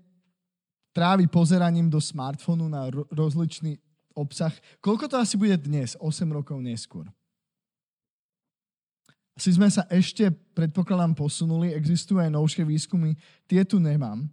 trávi 0.92 1.28
pozeraním 1.28 1.88
do 1.88 2.00
smartfónu 2.00 2.68
na 2.68 2.92
rozličný 3.12 3.80
obsah. 4.14 4.52
Koľko 4.84 5.08
to 5.08 5.16
asi 5.20 5.36
bude 5.40 5.56
dnes, 5.64 5.96
8 6.00 6.28
rokov 6.32 6.60
neskôr? 6.60 7.08
Asi 9.34 9.50
sme 9.50 9.66
sa 9.66 9.90
ešte, 9.90 10.30
predpokladám, 10.54 11.18
posunuli, 11.18 11.74
existujú 11.74 12.22
aj 12.22 12.30
novšie 12.30 12.64
výskumy, 12.70 13.18
tie 13.50 13.66
tu 13.66 13.82
nemám. 13.82 14.30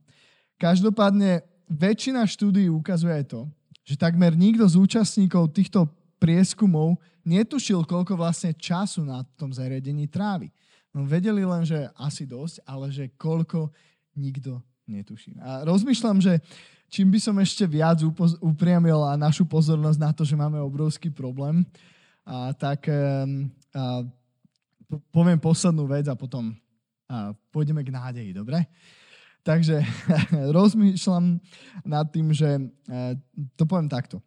Každopádne 0.61 1.41
väčšina 1.73 2.29
štúdií 2.29 2.69
ukazuje 2.69 3.17
to, 3.25 3.49
že 3.81 3.97
takmer 3.97 4.37
nikto 4.37 4.69
z 4.69 4.77
účastníkov 4.77 5.57
týchto 5.57 5.89
prieskumov 6.21 7.01
netušil, 7.25 7.89
koľko 7.89 8.21
vlastne 8.21 8.53
času 8.53 9.03
na 9.03 9.25
tom 9.41 9.51
zariadení 9.51 10.05
trávi. 10.07 10.53
No 10.93 11.09
vedeli 11.09 11.41
len, 11.43 11.65
že 11.65 11.89
asi 11.97 12.29
dosť, 12.29 12.61
ale 12.69 12.93
že 12.93 13.09
koľko 13.17 13.73
nikto 14.15 14.61
netuší. 14.85 15.41
A 15.41 15.65
rozmýšľam, 15.65 16.21
že 16.21 16.43
čím 16.93 17.09
by 17.09 17.19
som 17.23 17.37
ešte 17.41 17.65
viac 17.65 18.05
upriamil 18.43 18.99
našu 19.17 19.49
pozornosť 19.49 19.99
na 19.99 20.11
to, 20.13 20.23
že 20.27 20.37
máme 20.37 20.61
obrovský 20.61 21.09
problém, 21.09 21.65
a 22.27 22.53
tak 22.53 22.87
a, 22.87 23.25
poviem 25.11 25.41
poslednú 25.41 25.89
vec 25.89 26.05
a 26.11 26.19
potom 26.19 26.53
a, 27.09 27.33
pôjdeme 27.49 27.81
k 27.81 27.95
nádeji, 27.95 28.31
dobre? 28.37 28.67
Takže 29.41 29.81
rozmýšľam 30.59 31.41
nad 31.87 32.07
tým, 32.13 32.29
že 32.35 32.61
to 33.57 33.65
poviem 33.65 33.89
takto 33.89 34.21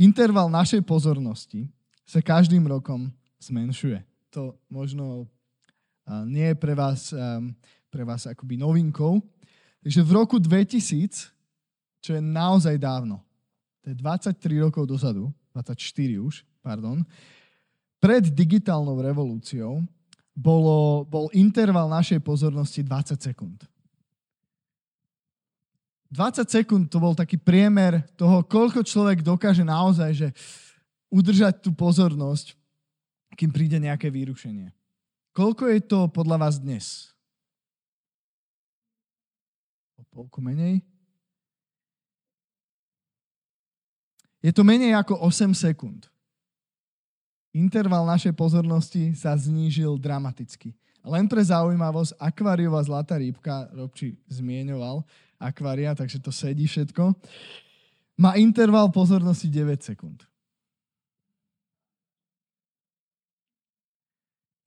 interval 0.00 0.48
našej 0.48 0.80
pozornosti 0.88 1.68
sa 2.08 2.24
každým 2.24 2.64
rokom 2.64 3.12
zmenšuje. 3.36 4.00
To 4.32 4.56
možno 4.72 5.28
nie 6.24 6.48
je 6.50 6.56
pre 6.56 6.72
vás, 6.72 7.12
pre 7.92 8.02
vás 8.08 8.24
akoby 8.24 8.56
novinkou. 8.56 9.20
Takže 9.84 10.00
v 10.00 10.10
roku 10.16 10.40
2000 10.40 11.36
čo 12.00 12.16
je 12.16 12.22
naozaj 12.24 12.80
dávno. 12.80 13.20
To 13.84 13.92
je 13.92 13.96
23 13.96 14.64
rokov 14.64 14.88
dozadu, 14.88 15.28
24 15.52 15.76
už, 16.20 16.44
pardon. 16.64 17.04
Pred 18.00 18.32
digitálnou 18.32 18.96
revolúciou 18.96 19.84
bolo, 20.32 21.04
bol 21.04 21.28
interval 21.36 21.92
našej 21.92 22.24
pozornosti 22.24 22.80
20 22.80 23.20
sekúnd. 23.20 23.60
20 26.10 26.46
sekúnd 26.46 26.90
to 26.90 26.98
bol 26.98 27.14
taký 27.14 27.38
priemer 27.38 28.02
toho, 28.18 28.42
koľko 28.42 28.82
človek 28.82 29.22
dokáže 29.22 29.62
naozaj 29.62 30.10
že 30.10 30.28
udržať 31.10 31.62
tú 31.62 31.70
pozornosť, 31.70 32.54
kým 33.38 33.50
príde 33.54 33.78
nejaké 33.78 34.10
vyrušenie. 34.10 34.74
Koľko 35.30 35.70
je 35.70 35.80
to 35.86 36.10
podľa 36.10 36.36
vás 36.42 36.58
dnes? 36.58 37.14
O 39.94 40.02
polku 40.10 40.42
menej? 40.42 40.82
Je 44.42 44.50
to 44.50 44.66
menej 44.66 44.98
ako 44.98 45.22
8 45.22 45.54
sekúnd 45.54 46.10
interval 47.50 48.06
našej 48.06 48.34
pozornosti 48.34 49.14
sa 49.14 49.34
znížil 49.34 49.98
dramaticky. 49.98 50.74
Len 51.00 51.24
pre 51.26 51.40
zaujímavosť, 51.40 52.14
akváriová 52.20 52.80
zlatá 52.84 53.16
rýbka, 53.16 53.72
Robči 53.72 54.20
zmienoval 54.28 55.02
akvária, 55.40 55.96
takže 55.96 56.20
to 56.20 56.28
sedí 56.28 56.68
všetko, 56.68 57.16
má 58.20 58.36
interval 58.36 58.92
pozornosti 58.92 59.48
9 59.48 59.80
sekúnd. 59.80 60.20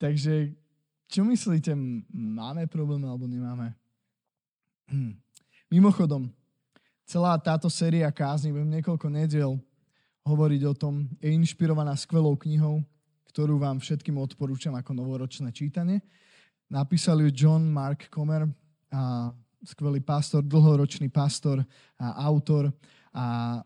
Takže 0.02 0.52
čo 1.08 1.22
myslíte, 1.24 1.78
máme 2.12 2.66
problém 2.66 3.06
alebo 3.06 3.30
nemáme? 3.30 3.78
Hm. 4.90 5.16
Mimochodom, 5.70 6.28
celá 7.06 7.38
táto 7.38 7.70
séria 7.70 8.10
kázni, 8.10 8.50
budem 8.50 8.82
niekoľko 8.82 9.08
nediel 9.14 9.62
hovoriť 10.26 10.62
o 10.66 10.74
tom. 10.74 11.06
Je 11.22 11.30
inšpirovaná 11.32 11.94
skvelou 11.94 12.34
knihou, 12.36 12.82
ktorú 13.30 13.62
vám 13.62 13.78
všetkým 13.78 14.18
odporúčam 14.18 14.74
ako 14.74 14.92
novoročné 14.98 15.54
čítanie. 15.54 16.02
Napísal 16.68 17.22
ju 17.22 17.30
John 17.30 17.70
Mark 17.70 18.10
Comer, 18.10 18.50
a 18.94 19.34
skvelý 19.64 20.04
pastor, 20.04 20.44
dlhoročný 20.44 21.08
pastor 21.08 21.64
a 21.96 22.08
autor 22.28 22.70
a 23.16 23.60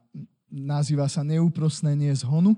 nazýva 0.47 1.09
sa 1.09 1.25
Neúprostné 1.25 1.97
z 2.13 2.23
honu. 2.23 2.55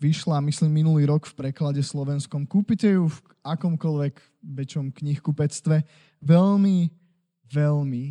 Vyšla, 0.00 0.40
myslím, 0.40 0.80
minulý 0.80 1.12
rok 1.12 1.28
v 1.28 1.36
preklade 1.36 1.84
slovenskom. 1.84 2.48
Kúpite 2.48 2.88
ju 2.88 3.12
v 3.12 3.18
akomkoľvek 3.44 4.16
väčšom 4.40 4.96
knihkupectve. 4.96 5.84
Veľmi, 6.24 6.88
veľmi 7.52 8.04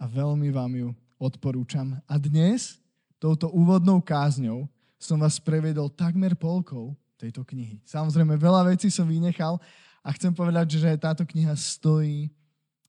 a 0.00 0.04
veľmi 0.08 0.48
vám 0.48 0.72
ju 0.72 0.88
odporúčam. 1.20 2.00
A 2.08 2.16
dnes 2.16 2.80
touto 3.20 3.52
úvodnou 3.52 4.00
kázňou 4.00 4.64
som 4.96 5.20
vás 5.20 5.36
prevedol 5.36 5.92
takmer 5.92 6.32
polkou 6.32 6.96
tejto 7.20 7.44
knihy. 7.44 7.84
Samozrejme, 7.84 8.40
veľa 8.40 8.72
vecí 8.72 8.88
som 8.88 9.04
vynechal 9.04 9.60
a 10.00 10.08
chcem 10.16 10.32
povedať, 10.32 10.80
že 10.80 10.96
táto 10.96 11.28
kniha 11.28 11.52
stojí 11.52 12.32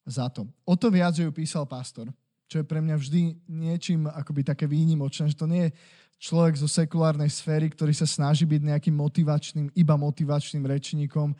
za 0.05 0.29
to. 0.29 0.47
O 0.63 0.77
to 0.77 0.93
viac, 0.93 1.17
že 1.17 1.25
ju 1.25 1.31
písal 1.33 1.65
pastor, 1.65 2.13
čo 2.45 2.61
je 2.61 2.65
pre 2.65 2.79
mňa 2.79 2.95
vždy 2.95 3.21
niečím 3.49 4.05
akoby 4.05 4.45
také 4.45 4.69
výnimočné, 4.69 5.33
že 5.33 5.37
to 5.37 5.49
nie 5.49 5.69
je 5.69 5.75
človek 6.21 6.55
zo 6.55 6.69
sekulárnej 6.69 7.27
sféry, 7.27 7.67
ktorý 7.73 7.91
sa 7.91 8.07
snaží 8.07 8.47
byť 8.47 8.61
nejakým 8.61 8.95
motivačným, 8.95 9.67
iba 9.75 9.95
motivačným 9.97 10.63
rečníkom 10.63 11.35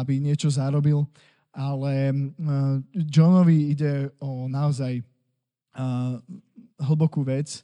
aby 0.00 0.16
niečo 0.16 0.48
zarobil, 0.48 1.04
ale 1.52 2.08
uh, 2.12 2.80
Johnovi 2.96 3.76
ide 3.76 4.08
o 4.16 4.48
naozaj 4.48 5.04
uh, 5.04 6.16
hlbokú 6.80 7.20
vec, 7.20 7.60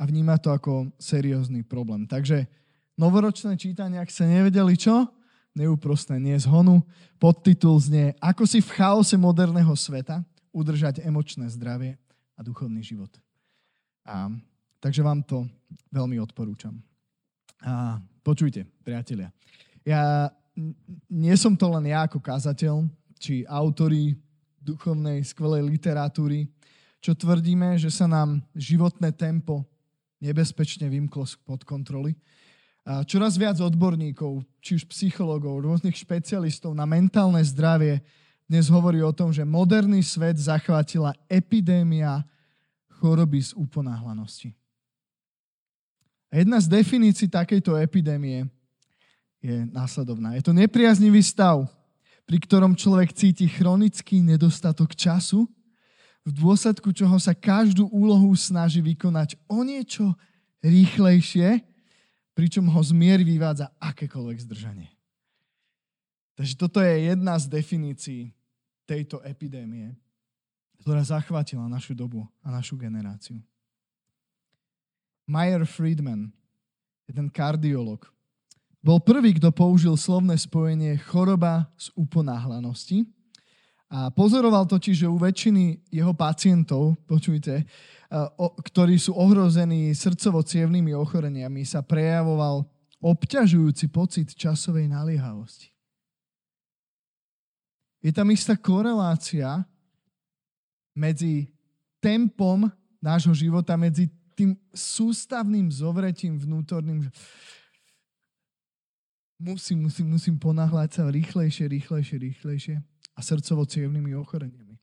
a 0.00 0.08
vníma 0.08 0.34
to 0.42 0.50
ako 0.50 0.90
seriózny 0.98 1.62
problém. 1.62 2.10
Takže 2.10 2.50
novoročné 2.98 3.54
čítanie, 3.54 4.02
ak 4.02 4.10
sa 4.10 4.26
nevedeli 4.26 4.74
čo, 4.74 5.06
neúprostné 5.56 6.16
nie 6.20 6.36
z 6.36 6.48
honu. 6.48 6.80
Podtitul 7.20 7.78
znie 7.80 8.16
Ako 8.18 8.44
si 8.48 8.60
v 8.60 8.72
chaose 8.76 9.16
moderného 9.16 9.72
sveta 9.76 10.24
udržať 10.52 11.00
emočné 11.04 11.48
zdravie 11.52 11.96
a 12.36 12.40
duchovný 12.44 12.84
život. 12.84 13.12
A, 14.04 14.28
takže 14.82 15.00
vám 15.00 15.22
to 15.24 15.46
veľmi 15.92 16.20
odporúčam. 16.20 16.76
A, 17.62 18.02
počujte, 18.20 18.66
priatelia. 18.82 19.30
Ja 19.86 20.28
nie 21.08 21.34
som 21.40 21.56
to 21.56 21.64
len 21.72 21.88
ja 21.88 22.04
ako 22.04 22.20
kazateľ, 22.20 22.84
či 23.16 23.46
autory 23.48 24.18
duchovnej 24.60 25.24
skvelej 25.24 25.64
literatúry, 25.64 26.50
čo 27.02 27.16
tvrdíme, 27.16 27.80
že 27.80 27.90
sa 27.90 28.06
nám 28.06 28.44
životné 28.54 29.10
tempo 29.16 29.66
nebezpečne 30.22 30.86
vymklo 30.86 31.26
pod 31.42 31.66
kontroly. 31.66 32.14
Čoraz 32.82 33.38
viac 33.38 33.62
odborníkov, 33.62 34.42
či 34.58 34.74
už 34.74 34.90
psychologov, 34.90 35.62
rôznych 35.62 35.94
špecialistov 35.94 36.74
na 36.74 36.82
mentálne 36.82 37.38
zdravie 37.46 38.02
dnes 38.50 38.66
hovorí 38.66 38.98
o 39.06 39.14
tom, 39.14 39.30
že 39.30 39.46
moderný 39.46 40.02
svet 40.02 40.34
zachvátila 40.34 41.14
epidémia 41.30 42.26
choroby 42.98 43.38
z 43.38 43.54
uponáhlanosti. 43.54 44.50
Jedna 46.26 46.58
z 46.58 46.66
definícií 46.66 47.30
takejto 47.30 47.78
epidémie 47.78 48.50
je 49.38 49.62
následovná. 49.70 50.34
Je 50.34 50.42
to 50.42 50.50
nepriaznivý 50.50 51.22
stav, 51.22 51.70
pri 52.26 52.42
ktorom 52.42 52.74
človek 52.74 53.14
cíti 53.14 53.46
chronický 53.46 54.26
nedostatok 54.26 54.98
času, 54.98 55.46
v 56.26 56.30
dôsledku 56.34 56.90
čoho 56.90 57.14
sa 57.22 57.30
každú 57.30 57.86
úlohu 57.94 58.34
snaží 58.34 58.82
vykonať 58.82 59.38
o 59.46 59.62
niečo 59.62 60.18
rýchlejšie, 60.66 61.62
pričom 62.32 62.64
ho 62.68 62.80
z 62.80 62.92
miery 62.96 63.24
vyvádza 63.24 63.68
akékoľvek 63.80 64.38
zdržanie. 64.44 64.90
Takže 66.36 66.54
toto 66.56 66.80
je 66.80 67.12
jedna 67.12 67.36
z 67.36 67.44
definícií 67.48 68.22
tejto 68.88 69.20
epidémie, 69.22 69.92
ktorá 70.80 71.04
zachvátila 71.04 71.68
našu 71.70 71.94
dobu 71.94 72.26
a 72.42 72.50
našu 72.50 72.74
generáciu. 72.74 73.38
Meyer 75.28 75.62
Friedman, 75.62 76.34
jeden 77.06 77.30
kardiolog, 77.30 78.10
bol 78.82 78.98
prvý, 78.98 79.38
kto 79.38 79.54
použil 79.54 79.94
slovné 79.94 80.34
spojenie 80.34 80.98
choroba 81.06 81.70
z 81.78 81.94
uponáhlanosti, 81.94 83.06
a 83.92 84.08
pozoroval 84.08 84.64
totiž, 84.64 85.04
že 85.04 85.12
u 85.12 85.20
väčšiny 85.20 85.92
jeho 85.92 86.16
pacientov, 86.16 86.96
počujte, 87.04 87.68
ktorí 88.72 88.96
sú 88.96 89.12
ohrození 89.12 89.92
srdcovo-cievnými 89.92 90.96
ochoreniami, 90.96 91.60
sa 91.68 91.84
prejavoval 91.84 92.64
obťažujúci 93.04 93.92
pocit 93.92 94.32
časovej 94.32 94.88
naliehavosti. 94.88 95.68
Je 98.00 98.16
tam 98.16 98.32
istá 98.32 98.56
korelácia 98.56 99.60
medzi 100.96 101.52
tempom 102.00 102.72
nášho 102.96 103.36
života, 103.36 103.76
medzi 103.76 104.08
tým 104.32 104.56
sústavným 104.72 105.68
zovretím 105.68 106.40
vnútorným, 106.40 107.12
musím, 109.36 109.84
musím, 109.84 110.16
musím 110.16 110.36
ponáhľať 110.40 110.88
sa 110.96 111.02
rýchlejšie, 111.12 111.68
rýchlejšie, 111.68 112.16
rýchlejšie 112.16 112.76
a 113.12 113.20
srdcovo 113.20 113.64
ochoreniami. 114.16 114.76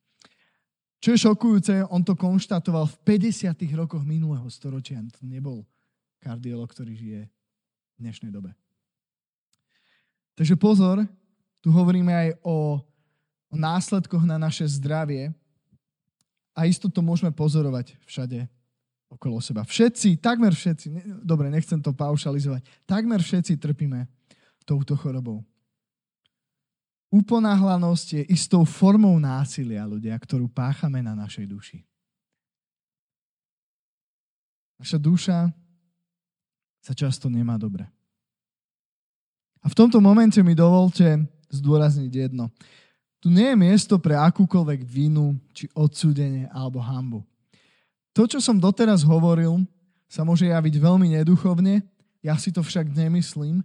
Čo 0.99 1.15
je 1.15 1.23
šokujúce, 1.23 1.73
on 1.87 2.03
to 2.03 2.11
konštatoval 2.11 2.83
v 2.85 2.95
50. 3.31 3.55
rokoch 3.71 4.03
minulého 4.03 4.43
storočia. 4.51 4.99
To 5.15 5.23
nebol 5.23 5.63
kardiolog, 6.19 6.67
ktorý 6.67 6.91
žije 6.91 7.21
v 7.95 7.97
dnešnej 8.03 8.31
dobe. 8.35 8.51
Takže 10.35 10.59
pozor, 10.59 11.07
tu 11.63 11.71
hovoríme 11.71 12.11
aj 12.11 12.29
o, 12.43 12.79
o 13.47 13.55
následkoch 13.55 14.23
na 14.27 14.35
naše 14.35 14.67
zdravie 14.67 15.31
a 16.51 16.67
isto 16.67 16.91
to 16.91 16.99
môžeme 16.99 17.31
pozorovať 17.31 17.95
všade 18.03 18.47
okolo 19.07 19.39
seba. 19.39 19.63
Všetci, 19.63 20.19
takmer 20.19 20.51
všetci, 20.51 20.87
ne, 20.91 21.01
dobre, 21.23 21.47
nechcem 21.47 21.79
to 21.79 21.95
paušalizovať, 21.95 22.63
takmer 22.83 23.23
všetci 23.23 23.55
trpíme 23.55 24.05
touto 24.67 24.93
chorobou. 24.99 25.41
Uponáhlanosť 27.09 28.21
je 28.21 28.23
istou 28.29 28.61
formou 28.61 29.17
násilia, 29.17 29.89
ľudia, 29.89 30.13
ktorú 30.13 30.45
páchame 30.45 31.01
na 31.01 31.17
našej 31.17 31.49
duši. 31.49 31.81
Naša 34.77 35.01
duša 35.01 35.37
sa 36.79 36.93
často 36.93 37.27
nemá 37.27 37.57
dobre. 37.57 37.89
A 39.59 39.67
v 39.67 39.75
tomto 39.75 39.99
momente 39.99 40.39
mi 40.39 40.53
dovolte 40.55 41.19
zdôrazniť 41.49 42.11
jedno. 42.13 42.47
Tu 43.19 43.27
nie 43.27 43.51
je 43.51 43.57
miesto 43.57 43.99
pre 43.99 44.15
akúkoľvek 44.15 44.85
vinu, 44.87 45.35
či 45.51 45.67
odsúdenie 45.75 46.47
alebo 46.53 46.79
hambu. 46.79 47.25
To, 48.15 48.23
čo 48.29 48.39
som 48.39 48.61
doteraz 48.61 49.03
hovoril, 49.03 49.65
sa 50.07 50.23
môže 50.23 50.47
javiť 50.47 50.75
veľmi 50.79 51.17
neduchovne, 51.19 51.83
ja 52.23 52.37
si 52.39 52.53
to 52.53 52.63
však 52.63 52.89
nemyslím. 52.95 53.59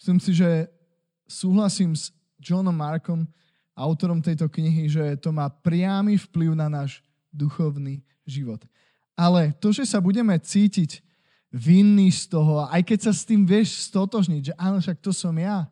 Myslím 0.00 0.18
si, 0.18 0.32
že 0.34 0.66
súhlasím 1.30 1.94
s 1.94 2.15
Johnom 2.40 2.74
Markom, 2.74 3.26
autorom 3.76 4.24
tejto 4.24 4.48
knihy, 4.48 4.88
že 4.88 5.04
to 5.20 5.30
má 5.30 5.52
priamy 5.52 6.16
vplyv 6.16 6.56
na 6.56 6.72
náš 6.72 7.04
duchovný 7.28 8.00
život. 8.24 8.64
Ale 9.12 9.52
to, 9.60 9.72
že 9.72 9.84
sa 9.84 10.00
budeme 10.00 10.32
cítiť 10.36 11.04
vinný 11.52 12.12
z 12.12 12.32
toho, 12.32 12.68
aj 12.68 12.84
keď 12.84 12.98
sa 13.08 13.12
s 13.12 13.24
tým 13.24 13.44
vieš 13.44 13.88
stotožniť, 13.92 14.52
že 14.52 14.54
áno, 14.56 14.80
však 14.80 15.00
to 15.00 15.12
som 15.12 15.32
ja, 15.36 15.68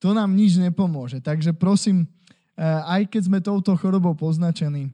to 0.00 0.16
nám 0.16 0.32
nič 0.32 0.56
nepomôže. 0.56 1.20
Takže 1.20 1.52
prosím, 1.52 2.06
eh, 2.56 2.64
aj 2.64 3.10
keď 3.10 3.22
sme 3.26 3.38
touto 3.44 3.74
chorobou 3.74 4.14
poznačení, 4.14 4.90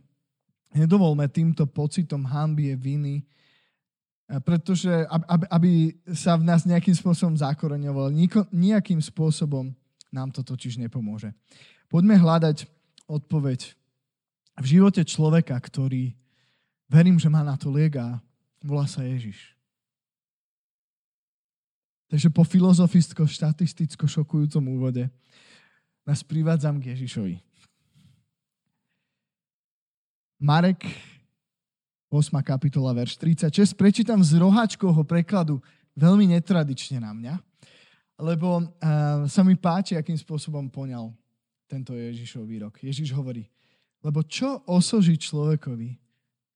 nedovolme 0.75 1.29
týmto 1.29 1.65
pocitom 1.65 2.25
hanby 2.25 2.73
a 2.73 2.77
viny, 2.77 3.23
eh, 3.23 4.41
pretože 4.41 4.91
aby, 5.09 5.45
aby 5.49 5.73
sa 6.13 6.35
v 6.41 6.45
nás 6.45 6.65
nejakým 6.65 6.97
spôsobom 6.97 7.37
zakoreňoval. 7.39 8.11
Nejakým 8.51 8.99
spôsobom 8.99 9.77
nám 10.13 10.31
to 10.35 10.43
totiž 10.43 10.79
nepomôže. 10.81 11.35
Poďme 11.87 12.19
hľadať 12.19 12.67
odpoveď 13.07 13.75
v 14.57 14.67
živote 14.67 15.03
človeka, 15.05 15.55
ktorý 15.55 16.17
verím, 16.91 17.21
že 17.21 17.31
má 17.31 17.45
na 17.45 17.55
to 17.55 17.71
liek 17.71 17.99
a 17.99 18.19
volá 18.65 18.89
sa 18.89 19.05
Ježiš. 19.05 19.55
Takže 22.07 22.31
po 22.31 22.47
filozoficko-štatisticko 22.47 24.07
šokujúcom 24.07 24.65
úvode 24.79 25.11
nás 26.07 26.23
privádzam 26.23 26.79
k 26.79 26.95
Ježišovi. 26.95 27.43
Marek 30.39 30.87
8. 32.07 32.31
kapitola, 32.47 32.95
verš 32.95 33.19
36. 33.19 33.75
Prečítam 33.75 34.23
z 34.23 34.39
roháčkovho 34.39 35.03
prekladu 35.03 35.59
veľmi 35.99 36.31
netradične 36.31 37.03
na 37.03 37.11
mňa, 37.11 37.35
lebo 38.17 38.65
uh, 38.65 39.29
sa 39.29 39.45
mi 39.45 39.57
páči, 39.57 39.97
akým 39.97 40.17
spôsobom 40.17 40.73
poňal 40.73 41.13
tento 41.69 41.93
Ježišov 41.93 42.49
výrok. 42.49 42.81
Ježiš 42.81 43.13
hovorí, 43.13 43.45
lebo 44.01 44.25
čo 44.25 44.65
osoží 44.65 45.21
človekovi, 45.21 45.99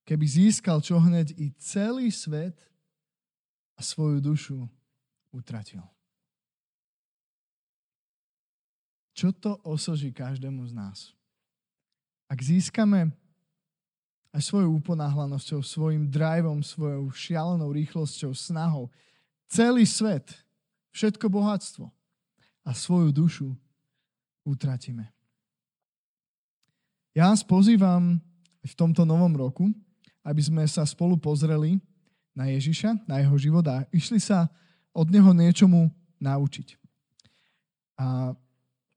keby 0.09 0.25
získal 0.25 0.81
čo 0.81 0.97
hneď 0.97 1.37
i 1.37 1.53
celý 1.61 2.09
svet 2.09 2.57
a 3.77 3.81
svoju 3.85 4.19
dušu 4.23 4.59
utratil. 5.35 5.85
Čo 9.13 9.37
to 9.37 9.53
osoží 9.69 10.17
každému 10.17 10.65
z 10.65 10.73
nás? 10.73 10.99
Ak 12.31 12.41
získame 12.41 13.13
aj 14.31 14.43
svojou 14.47 14.79
uponáhlanosťou, 14.79 15.61
svojim 15.61 16.07
driveom, 16.07 16.63
svojou 16.63 17.11
šialenou 17.11 17.75
rýchlosťou, 17.75 18.31
snahou, 18.33 18.87
celý 19.51 19.83
svet, 19.85 20.31
všetko 20.91 21.27
bohatstvo 21.31 21.89
a 22.65 22.71
svoju 22.75 23.11
dušu 23.15 23.49
utratíme. 24.47 25.09
Ja 27.11 27.35
vás 27.35 27.43
pozývam 27.43 28.23
v 28.63 28.73
tomto 28.79 29.03
novom 29.03 29.35
roku, 29.35 29.67
aby 30.23 30.43
sme 30.43 30.63
sa 30.69 30.87
spolu 30.87 31.19
pozreli 31.19 31.81
na 32.37 32.47
Ježiša, 32.47 33.09
na 33.09 33.19
jeho 33.19 33.35
život 33.41 33.67
a 33.67 33.83
išli 33.91 34.23
sa 34.23 34.47
od 34.95 35.11
neho 35.11 35.31
niečomu 35.35 35.91
naučiť. 36.23 36.79
A 37.99 38.33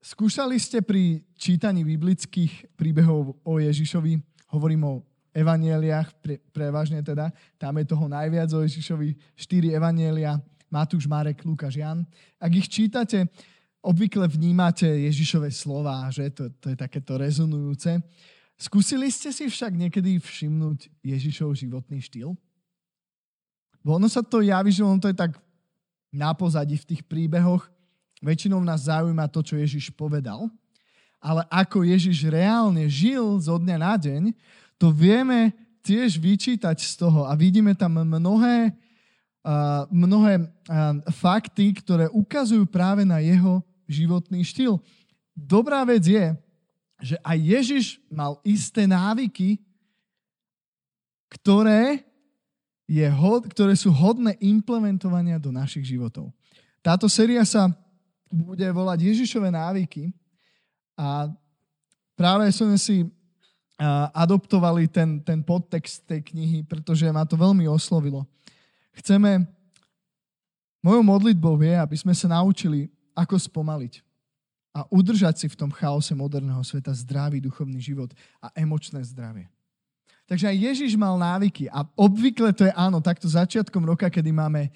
skúšali 0.04 0.60
ste 0.62 0.84
pri 0.86 1.26
čítaní 1.36 1.82
biblických 1.84 2.78
príbehov 2.78 3.40
o 3.42 3.54
Ježišovi, 3.58 4.20
hovorím 4.54 4.84
o 4.86 4.94
evanieliach, 5.34 6.14
pre, 6.22 6.38
prevažne 6.54 7.02
teda, 7.02 7.34
tam 7.58 7.74
je 7.82 7.90
toho 7.90 8.06
najviac 8.06 8.54
o 8.54 8.62
Ježišovi, 8.62 9.34
štyri 9.34 9.74
evanielia, 9.74 10.38
Matúš, 10.74 11.06
Marek, 11.06 11.46
Lukáš, 11.46 11.78
Jan. 11.78 12.02
Ak 12.42 12.50
ich 12.50 12.66
čítate, 12.66 13.30
obvykle 13.86 14.26
vnímate 14.26 14.90
Ježišové 14.90 15.54
slova, 15.54 16.10
že 16.10 16.34
to, 16.34 16.50
to 16.58 16.74
je 16.74 16.78
takéto 16.80 17.14
rezonujúce. 17.14 18.02
Skúsili 18.58 19.14
ste 19.14 19.30
si 19.30 19.46
však 19.46 19.78
niekedy 19.78 20.18
všimnúť 20.18 20.90
Ježišov 21.06 21.54
životný 21.54 22.02
štýl? 22.02 22.34
Bo 23.86 24.02
ono 24.02 24.10
sa 24.10 24.26
to 24.26 24.42
javí, 24.42 24.74
že 24.74 24.82
on 24.82 24.98
to 24.98 25.12
je 25.12 25.18
tak 25.18 25.38
na 26.10 26.34
pozadí 26.34 26.80
v 26.80 26.88
tých 26.96 27.04
príbehoch. 27.06 27.70
Väčšinou 28.24 28.64
nás 28.64 28.88
zaujíma 28.88 29.30
to, 29.30 29.44
čo 29.44 29.60
Ježiš 29.60 29.92
povedal. 29.94 30.48
Ale 31.20 31.44
ako 31.52 31.84
Ježiš 31.84 32.32
reálne 32.32 32.88
žil 32.88 33.38
zo 33.44 33.60
dňa 33.60 33.78
na 33.78 33.94
deň, 34.00 34.24
to 34.80 34.90
vieme 34.90 35.52
tiež 35.84 36.16
vyčítať 36.18 36.80
z 36.80 36.94
toho 36.96 37.28
a 37.28 37.36
vidíme 37.36 37.76
tam 37.76 38.00
mnohé, 38.00 38.72
mnohé 39.92 40.48
fakty, 41.12 41.76
ktoré 41.84 42.08
ukazujú 42.08 42.64
práve 42.64 43.04
na 43.04 43.20
jeho 43.20 43.60
životný 43.86 44.42
štýl. 44.48 44.80
Dobrá 45.36 45.84
vec 45.84 46.08
je, 46.08 46.32
že 47.04 47.20
aj 47.20 47.38
Ježiš 47.38 47.86
mal 48.08 48.40
isté 48.48 48.88
návyky, 48.88 49.60
ktoré 51.28 52.08
je 52.88 53.04
hod, 53.10 53.52
ktoré 53.52 53.76
sú 53.76 53.92
hodné 53.92 54.40
implementovania 54.40 55.36
do 55.36 55.52
našich 55.52 55.84
životov. 55.84 56.32
Táto 56.80 57.12
séria 57.12 57.44
sa 57.44 57.72
bude 58.32 58.64
volať 58.72 59.12
Ježišové 59.12 59.52
návyky 59.52 60.16
a 60.96 61.28
práve 62.16 62.48
som 62.56 62.72
si 62.80 63.04
adoptovali 64.14 64.88
ten, 64.88 65.20
ten 65.20 65.44
podtext 65.44 66.08
tej 66.08 66.24
knihy, 66.32 66.64
pretože 66.64 67.04
ma 67.12 67.28
to 67.28 67.36
veľmi 67.36 67.68
oslovilo. 67.68 68.24
Chceme, 68.94 69.46
mojou 70.84 71.04
modlitbou 71.04 71.58
je, 71.62 71.74
aby 71.74 71.96
sme 71.98 72.14
sa 72.14 72.30
naučili, 72.30 72.90
ako 73.14 73.38
spomaliť 73.38 74.02
a 74.74 74.90
udržať 74.90 75.46
si 75.46 75.48
v 75.50 75.58
tom 75.58 75.70
chaose 75.70 76.18
moderného 76.18 76.62
sveta 76.66 76.90
zdravý 76.98 77.38
duchovný 77.38 77.78
život 77.78 78.10
a 78.42 78.50
emočné 78.58 79.06
zdravie. 79.06 79.46
Takže 80.26 80.50
aj 80.50 80.58
Ježiš 80.58 80.92
mal 80.98 81.14
návyky 81.20 81.70
a 81.70 81.86
obvykle 81.94 82.50
to 82.58 82.66
je 82.66 82.74
áno, 82.74 82.98
takto 82.98 83.30
začiatkom 83.30 83.86
roka, 83.86 84.10
kedy 84.10 84.34
máme 84.34 84.74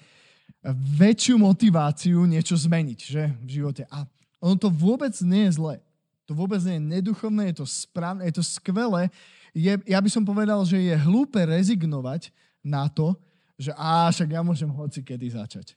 väčšiu 0.94 1.34
motiváciu 1.40 2.22
niečo 2.30 2.54
zmeniť 2.54 2.98
že, 3.00 3.22
v 3.42 3.48
živote. 3.58 3.82
A 3.90 4.06
ono 4.38 4.54
to 4.54 4.70
vôbec 4.70 5.10
nie 5.24 5.50
je 5.50 5.58
zlé. 5.58 5.82
To 6.30 6.36
vôbec 6.36 6.60
nie 6.62 6.78
je 6.78 6.88
neduchovné, 7.00 7.50
je 7.50 7.64
to 7.64 7.66
správne, 7.66 8.22
je 8.28 8.38
to 8.38 8.44
skvelé. 8.44 9.08
Je, 9.56 9.72
ja 9.88 9.98
by 9.98 10.10
som 10.12 10.22
povedal, 10.22 10.60
že 10.62 10.78
je 10.78 10.94
hlúpe 10.94 11.40
rezignovať 11.40 12.30
na 12.60 12.86
to, 12.86 13.16
že 13.58 13.74
á, 13.74 14.08
však 14.14 14.30
ja 14.38 14.42
môžem 14.46 14.70
hoci 14.70 15.02
kedy 15.02 15.34
začať. 15.34 15.74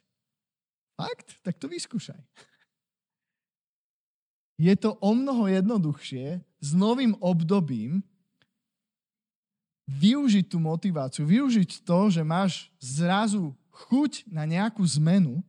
Fakt? 0.94 1.34
Tak 1.42 1.58
to 1.58 1.66
vyskúšaj. 1.66 2.16
Je 4.62 4.72
to 4.78 4.94
o 5.02 5.10
mnoho 5.10 5.50
jednoduchšie 5.50 6.38
s 6.38 6.70
novým 6.70 7.18
obdobím, 7.18 8.06
využiť 9.90 10.46
tú 10.46 10.62
motiváciu, 10.62 11.26
využiť 11.26 11.82
to, 11.82 11.98
že 12.06 12.22
máš 12.22 12.70
zrazu 12.78 13.50
chuť 13.90 14.30
na 14.30 14.46
nejakú 14.46 14.86
zmenu, 15.02 15.42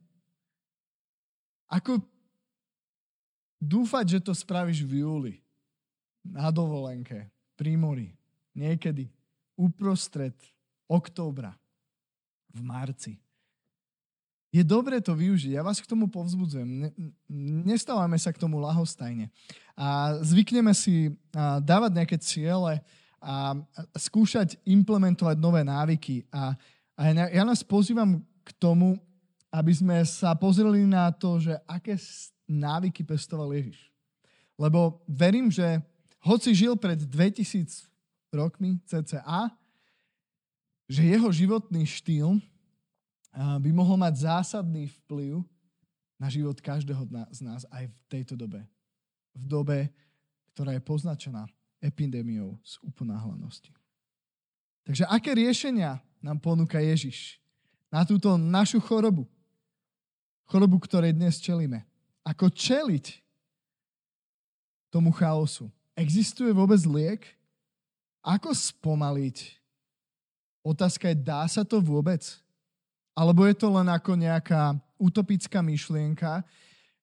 ako 1.70 2.02
dúfať, 3.62 4.18
že 4.18 4.20
to 4.20 4.32
spravíš 4.34 4.82
v 4.84 5.06
júli, 5.06 5.34
na 6.24 6.48
dovolenke, 6.48 7.28
pri 7.54 7.76
mori, 7.76 8.16
niekedy 8.56 9.12
uprostred 9.54 10.34
októbra, 10.88 11.54
v 12.54 12.60
marci. 12.62 13.18
Je 14.54 14.62
dobré 14.62 15.02
to 15.02 15.18
využiť. 15.18 15.58
Ja 15.58 15.66
vás 15.66 15.82
k 15.82 15.90
tomu 15.90 16.06
povzbudzujem. 16.06 16.94
Nestávame 17.66 18.14
sa 18.22 18.30
k 18.30 18.38
tomu 18.38 18.62
lahostajne. 18.62 19.26
A 19.74 20.14
zvykneme 20.22 20.70
si 20.70 21.10
dávať 21.58 21.90
nejaké 21.90 22.16
ciele, 22.22 22.78
a 23.24 23.56
skúšať 23.96 24.60
implementovať 24.68 25.40
nové 25.40 25.64
návyky. 25.64 26.28
A, 26.28 26.52
a 26.92 27.00
ja 27.32 27.42
nás 27.42 27.64
pozývam 27.64 28.20
k 28.44 28.50
tomu, 28.60 29.00
aby 29.48 29.72
sme 29.72 29.96
sa 30.04 30.36
pozreli 30.36 30.84
na 30.84 31.08
to, 31.08 31.40
že 31.40 31.56
aké 31.64 31.96
návyky 32.44 33.00
pestoval 33.00 33.48
Ježiš. 33.56 33.88
Lebo 34.60 35.00
verím, 35.08 35.48
že 35.48 35.80
hoci 36.20 36.52
žil 36.52 36.76
pred 36.76 37.00
2000 37.00 37.88
rokmi 38.28 38.76
cca, 38.84 39.48
že 40.88 41.02
jeho 41.04 41.28
životný 41.32 41.88
štýl 41.88 42.40
by 43.34 43.70
mohol 43.74 43.98
mať 43.98 44.28
zásadný 44.30 44.92
vplyv 45.02 45.42
na 46.20 46.30
život 46.30 46.54
každého 46.60 47.02
z 47.34 47.40
nás 47.42 47.66
aj 47.72 47.90
v 47.90 47.96
tejto 48.06 48.38
dobe. 48.38 48.62
V 49.34 49.44
dobe, 49.50 49.78
ktorá 50.54 50.70
je 50.76 50.82
poznačená 50.84 51.50
epidémiou 51.82 52.54
z 52.62 52.78
uponáhlanosti. 52.86 53.74
Takže 54.86 55.08
aké 55.10 55.34
riešenia 55.34 55.98
nám 56.22 56.38
ponúka 56.38 56.78
Ježiš 56.78 57.42
na 57.90 58.06
túto 58.06 58.36
našu 58.38 58.78
chorobu? 58.78 59.26
Chorobu, 60.46 60.78
ktorej 60.78 61.16
dnes 61.16 61.40
čelíme. 61.40 61.82
Ako 62.22 62.52
čeliť 62.52 63.24
tomu 64.92 65.10
chaosu? 65.10 65.72
Existuje 65.96 66.52
vôbec 66.52 66.78
liek? 66.86 67.26
Ako 68.22 68.54
spomaliť? 68.54 69.63
Otázka 70.64 71.12
je, 71.12 71.20
dá 71.20 71.44
sa 71.44 71.60
to 71.60 71.84
vôbec? 71.84 72.24
Alebo 73.12 73.44
je 73.44 73.54
to 73.54 73.68
len 73.68 73.86
ako 73.92 74.16
nejaká 74.16 74.74
utopická 74.96 75.60
myšlienka, 75.60 76.40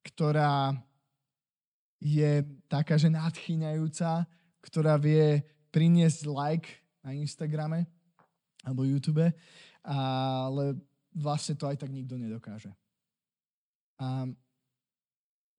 ktorá 0.02 0.74
je 2.02 2.41
taká, 2.65 2.97
že 2.97 3.13
nadchýňajúca, 3.13 4.26
ktorá 4.65 4.97
vie 4.97 5.45
priniesť 5.69 6.26
like 6.26 6.67
na 7.06 7.13
Instagrame, 7.13 7.86
alebo 8.65 8.82
YouTube, 8.82 9.30
ale 9.86 10.65
vlastne 11.13 11.54
to 11.54 11.69
aj 11.69 11.78
tak 11.78 11.93
nikto 11.93 12.17
nedokáže. 12.17 12.74
A 14.02 14.26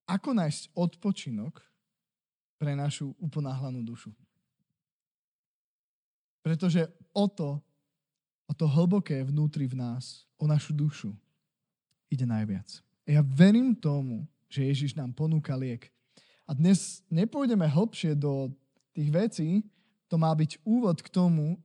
ako 0.03 0.29
nájsť 0.35 0.75
odpočinok 0.75 1.63
pre 2.59 2.75
našu 2.75 3.15
uponáhlanú 3.23 3.79
dušu? 3.87 4.11
Pretože 6.43 6.91
o 7.15 7.31
to, 7.31 7.63
o 8.53 8.61
to 8.61 8.69
hlboké 8.69 9.17
vnútri 9.25 9.65
v 9.65 9.81
nás, 9.81 10.29
o 10.37 10.45
našu 10.45 10.77
dušu, 10.77 11.09
ide 12.05 12.21
najviac. 12.21 12.85
Ja 13.01 13.25
verím 13.25 13.73
tomu, 13.73 14.29
že 14.45 14.69
Ježiš 14.69 14.93
nám 14.93 15.09
ponúka 15.17 15.57
liek. 15.57 15.89
A 16.45 16.53
dnes 16.53 17.01
nepôjdeme 17.09 17.65
hlbšie 17.65 18.13
do 18.13 18.53
tých 18.93 19.09
vecí, 19.09 19.49
to 20.05 20.21
má 20.21 20.29
byť 20.37 20.61
úvod 20.61 21.01
k 21.01 21.09
tomu 21.09 21.57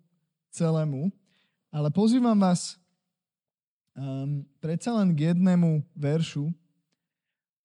celému, 0.48 1.12
ale 1.68 1.92
pozývam 1.92 2.40
vás 2.40 2.80
um, 3.92 4.40
predsa 4.56 4.96
len 4.96 5.12
k 5.12 5.36
jednému 5.36 5.84
veršu 5.92 6.48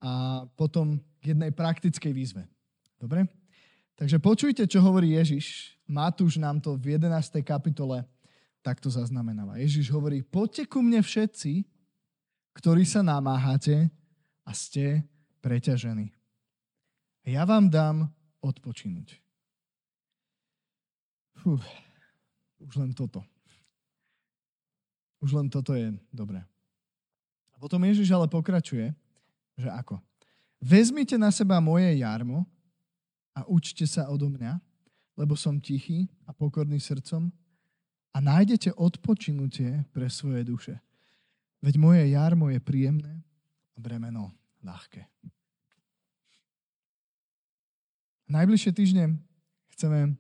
a 0.04 0.44
potom 0.60 1.00
k 1.24 1.32
jednej 1.32 1.56
praktickej 1.56 2.12
výzve. 2.12 2.44
Dobre? 3.00 3.24
Takže 3.96 4.20
počujte, 4.20 4.68
čo 4.68 4.84
hovorí 4.84 5.16
Ježiš. 5.16 5.80
Matúš 5.88 6.36
nám 6.36 6.60
to 6.60 6.76
v 6.76 7.00
11. 7.00 7.40
kapitole 7.40 8.04
takto 8.64 8.88
zaznamenáva. 8.88 9.60
Ježiš 9.60 9.92
hovorí, 9.92 10.24
poďte 10.24 10.72
ku 10.72 10.80
mne 10.80 11.04
všetci, 11.04 11.68
ktorí 12.56 12.88
sa 12.88 13.04
namáhate 13.04 13.92
a 14.48 14.52
ste 14.56 15.04
preťažení. 15.44 16.16
Ja 17.28 17.44
vám 17.44 17.68
dám 17.68 18.08
odpočinúť. 18.40 19.20
Fú, 21.44 21.60
už 22.64 22.74
len 22.80 22.96
toto. 22.96 23.20
Už 25.20 25.36
len 25.36 25.52
toto 25.52 25.76
je 25.76 25.92
dobré. 26.12 26.40
A 27.52 27.56
potom 27.60 27.84
Ježiš 27.84 28.12
ale 28.16 28.32
pokračuje, 28.32 28.96
že 29.60 29.70
ako? 29.72 30.00
Vezmite 30.64 31.20
na 31.20 31.32
seba 31.32 31.60
moje 31.60 31.92
jarmo 32.00 32.48
a 33.36 33.44
učte 33.48 33.84
sa 33.84 34.08
odo 34.08 34.32
mňa, 34.32 34.60
lebo 35.20 35.36
som 35.36 35.60
tichý 35.60 36.08
a 36.24 36.32
pokorný 36.32 36.80
srdcom 36.80 37.28
a 38.14 38.18
nájdete 38.22 38.78
odpočinutie 38.78 39.90
pre 39.90 40.06
svoje 40.08 40.46
duše. 40.46 40.78
Veď 41.66 41.82
moje 41.82 42.04
jarmo 42.14 42.54
je 42.54 42.62
príjemné 42.62 43.26
a 43.74 43.78
bremeno 43.82 44.30
ľahké. 44.62 45.10
Najbližšie 48.30 48.72
týždne 48.72 49.18
chceme 49.74 50.16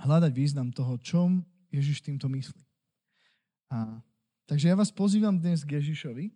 hľadať 0.00 0.32
význam 0.32 0.72
toho, 0.72 0.96
čom 0.98 1.44
Ježiš 1.68 2.00
týmto 2.02 2.26
myslí. 2.26 2.64
A, 3.70 4.02
takže 4.48 4.72
ja 4.72 4.74
vás 4.74 4.90
pozývam 4.90 5.36
dnes 5.38 5.62
k 5.62 5.78
Ježišovi, 5.78 6.32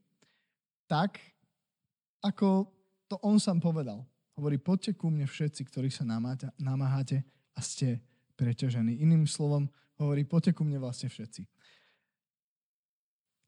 tak, 0.87 1.19
ako 2.23 2.69
to 3.09 3.17
on 3.25 3.41
sám 3.41 3.59
povedal. 3.59 4.05
Hovorí, 4.37 4.61
poďte 4.61 4.95
ku 4.95 5.09
mne 5.11 5.25
všetci, 5.25 5.67
ktorí 5.67 5.89
sa 5.89 6.07
namáhate 6.59 7.23
a 7.55 7.61
ste 7.63 8.03
preťažení. 8.35 8.99
Iným 8.99 9.27
slovom 9.27 9.71
hovorí, 9.99 10.27
poďte 10.27 10.57
ku 10.57 10.63
mne 10.67 10.83
vlastne 10.83 11.07
všetci. 11.11 11.47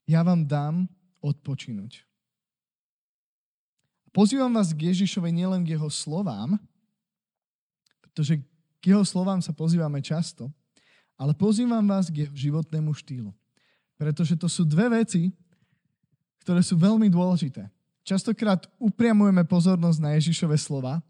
Ja 0.07 0.23
vám 0.23 0.47
dám 0.47 0.87
odpočinúť. 1.19 2.07
Pozývam 4.15 4.55
vás 4.55 4.73
k 4.73 4.95
Ježišovi 4.95 5.29
nielen 5.29 5.67
k 5.67 5.77
jeho 5.77 5.91
slovám, 5.93 6.57
pretože 8.01 8.41
k 8.81 8.85
jeho 8.95 9.05
slovám 9.05 9.43
sa 9.45 9.53
pozývame 9.53 10.01
často, 10.01 10.49
ale 11.21 11.37
pozývam 11.37 11.85
vás 11.85 12.09
k 12.09 12.25
jeho 12.25 12.33
životnému 12.33 12.95
štýlu. 12.97 13.35
Pretože 14.01 14.39
to 14.39 14.49
sú 14.49 14.65
dve 14.65 15.03
veci, 15.03 15.35
ktoré 16.47 16.63
sú 16.63 16.79
veľmi 16.79 17.11
dôležité. 17.11 17.67
Častokrát 18.07 18.71
upriamujeme 18.79 19.43
pozornosť 19.43 19.99
na 19.99 20.15
Ježišove 20.15 20.55
slova, 20.55 21.03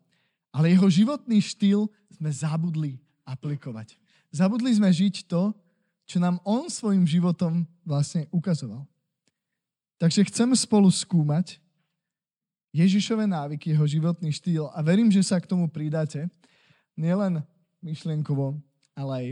ale 0.48 0.72
jeho 0.72 0.88
životný 0.88 1.44
štýl 1.44 1.92
sme 2.08 2.32
zabudli 2.32 2.96
aplikovať. 3.28 4.00
Zabudli 4.30 4.72
sme 4.74 4.90
žiť 4.92 5.26
to, 5.26 5.54
čo 6.06 6.22
nám 6.22 6.38
on 6.46 6.70
svojim 6.70 7.02
životom 7.02 7.66
vlastne 7.82 8.30
ukazoval. 8.30 8.86
Takže 9.96 10.28
chcem 10.28 10.50
spolu 10.54 10.92
skúmať 10.92 11.58
Ježišové 12.70 13.24
návyky, 13.24 13.72
jeho 13.72 13.86
životný 13.88 14.28
štýl 14.30 14.68
a 14.70 14.78
verím, 14.84 15.08
že 15.08 15.24
sa 15.24 15.40
k 15.40 15.48
tomu 15.48 15.66
pridáte 15.66 16.28
nielen 16.92 17.40
myšlienkovo, 17.80 18.60
ale 18.92 19.12
aj 19.16 19.26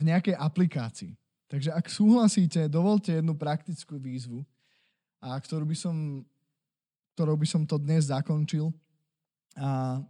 v 0.00 0.02
nejakej 0.08 0.34
aplikácii. 0.40 1.12
Takže 1.52 1.76
ak 1.76 1.86
súhlasíte, 1.92 2.70
dovolte 2.72 3.20
jednu 3.20 3.36
praktickú 3.36 4.00
výzvu, 4.00 4.40
a 5.20 5.36
ktorú 5.36 5.68
by 5.68 5.76
som 5.76 6.24
ktorou 7.20 7.36
by 7.36 7.44
som 7.44 7.68
to 7.68 7.76
dnes 7.76 8.08
zakončil. 8.08 8.72
A 9.52 10.00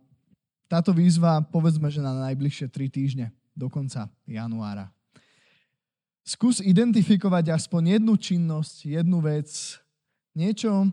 táto 0.70 0.94
výzva, 0.94 1.42
povedzme, 1.42 1.90
že 1.90 1.98
na 1.98 2.14
najbližšie 2.30 2.70
tri 2.70 2.86
týždne, 2.86 3.34
do 3.60 3.68
konca 3.68 4.08
januára. 4.24 4.88
Skús 6.24 6.64
identifikovať 6.64 7.52
aspoň 7.52 8.00
jednu 8.00 8.16
činnosť, 8.16 8.88
jednu 8.88 9.20
vec, 9.20 9.48
niečo, 10.32 10.88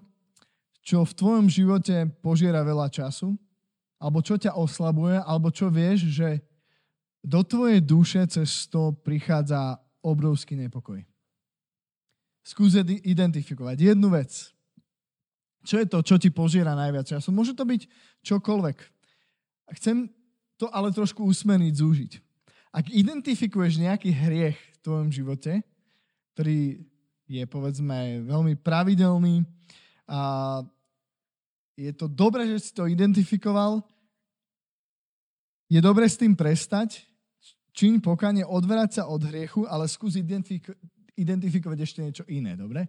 čo 0.84 1.08
v 1.08 1.16
tvojom 1.16 1.48
živote 1.48 2.12
požiera 2.20 2.64
veľa 2.64 2.92
času, 2.92 3.36
alebo 4.00 4.20
čo 4.20 4.36
ťa 4.36 4.56
oslabuje, 4.60 5.24
alebo 5.24 5.48
čo 5.52 5.72
vieš, 5.72 6.12
že 6.12 6.44
do 7.24 7.44
tvojej 7.44 7.80
duše 7.84 8.24
cez 8.28 8.68
to 8.68 8.96
prichádza 9.04 9.80
obrovský 10.00 10.56
nepokoj. 10.56 11.04
Skús 12.48 12.80
identifikovať 12.80 13.92
jednu 13.92 14.08
vec, 14.08 14.32
čo 15.68 15.76
je 15.84 15.88
to, 15.92 16.00
čo 16.00 16.16
ti 16.16 16.32
požiera 16.32 16.72
najviac 16.72 17.04
času? 17.04 17.36
Môže 17.36 17.52
to 17.52 17.68
byť 17.68 17.92
čokoľvek. 18.24 18.78
Chcem 19.76 20.08
to 20.56 20.72
ale 20.72 20.96
trošku 20.96 21.28
usmeniť, 21.28 21.74
zúžiť. 21.76 22.12
Ak 22.78 22.94
identifikuješ 22.94 23.82
nejaký 23.82 24.14
hriech 24.14 24.54
v 24.54 24.78
tvojom 24.86 25.10
živote, 25.10 25.66
ktorý 26.38 26.78
je 27.26 27.44
povedzme 27.50 28.22
veľmi 28.30 28.54
pravidelný 28.62 29.42
a 30.06 30.62
je 31.74 31.90
to 31.98 32.06
dobré, 32.06 32.46
že 32.46 32.70
si 32.70 32.72
to 32.78 32.86
identifikoval, 32.86 33.82
je 35.74 35.82
dobre 35.82 36.06
s 36.06 36.22
tým 36.22 36.38
prestať, 36.38 37.02
čiň 37.74 37.98
pokanie, 37.98 38.46
odvrať 38.46 39.02
sa 39.02 39.04
od 39.10 39.26
hriechu, 39.26 39.66
ale 39.66 39.90
skús 39.90 40.14
identifiko- 40.14 40.78
identifikovať 41.18 41.80
ešte 41.82 42.00
niečo 42.06 42.26
iné, 42.30 42.54
dobre? 42.54 42.86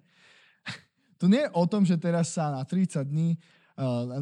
To 1.19 1.33
nie 1.33 1.49
je 1.49 1.51
o 1.57 1.65
tom, 1.65 1.89
že 1.89 1.97
teraz 1.97 2.37
sa 2.37 2.53
na 2.53 2.61
30 2.61 3.09
dní, 3.09 3.41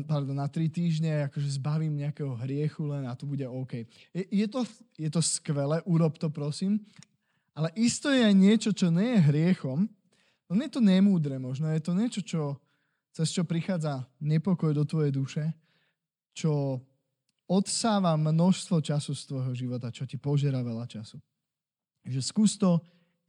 pardon, 0.04 0.36
na 0.36 0.44
3 0.52 0.68
týždne 0.68 1.32
akože 1.32 1.56
zbavím 1.56 1.96
nejakého 1.96 2.36
hriechu 2.44 2.84
len 2.92 3.08
a 3.08 3.16
to 3.16 3.24
bude 3.24 3.48
OK. 3.48 3.88
Je, 4.12 4.24
je, 4.28 4.46
to, 4.52 4.68
je 5.00 5.08
to 5.08 5.24
skvelé, 5.24 5.80
urob 5.88 6.20
to 6.20 6.28
prosím, 6.28 6.84
ale 7.56 7.72
isto 7.72 8.12
je 8.12 8.20
aj 8.20 8.36
niečo, 8.36 8.70
čo 8.76 8.92
nie 8.92 9.16
je 9.16 9.26
hriechom, 9.32 9.88
nie 10.52 10.68
je 10.68 10.74
to 10.76 10.84
nemúdre 10.84 11.40
možno, 11.40 11.72
je 11.72 11.80
to 11.80 11.96
niečo, 11.96 12.20
čo, 12.20 12.60
cez 13.16 13.32
čo 13.32 13.48
prichádza 13.48 14.04
nepokoj 14.20 14.76
do 14.76 14.84
tvojej 14.84 15.12
duše, 15.16 15.44
čo 16.36 16.84
odsáva 17.48 18.12
množstvo 18.20 18.84
času 18.84 19.16
z 19.16 19.22
tvojho 19.24 19.52
života, 19.56 19.88
čo 19.88 20.04
ti 20.04 20.20
požiera 20.20 20.60
veľa 20.60 20.84
času. 20.84 21.16
Takže 22.04 22.20
skús 22.20 22.60
to 22.60 22.76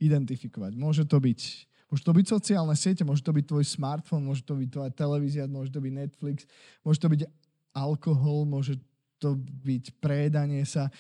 identifikovať. 0.04 0.76
Môže 0.76 1.08
to 1.08 1.18
byť 1.24 1.40
Môže 1.88 2.04
to 2.04 2.12
byť 2.12 2.26
sociálne 2.28 2.76
siete, 2.76 3.08
môže 3.08 3.23
to 3.23 3.32
byť 3.32 3.45
tvoj 3.47 3.63
smartfón, 3.63 4.19
môže 4.19 4.43
to 4.43 4.60
byť 4.60 4.69
tvoja 4.69 4.91
televízia, 4.91 5.47
môže 5.47 5.71
to 5.71 5.80
byť 5.80 5.93
Netflix, 5.95 6.43
môže 6.84 7.00
to 7.00 7.08
byť 7.08 7.21
alkohol, 7.71 8.43
môže 8.43 8.76
to 9.23 9.39
byť 9.39 9.95
prejedanie 10.04 10.67
sa. 10.67 10.91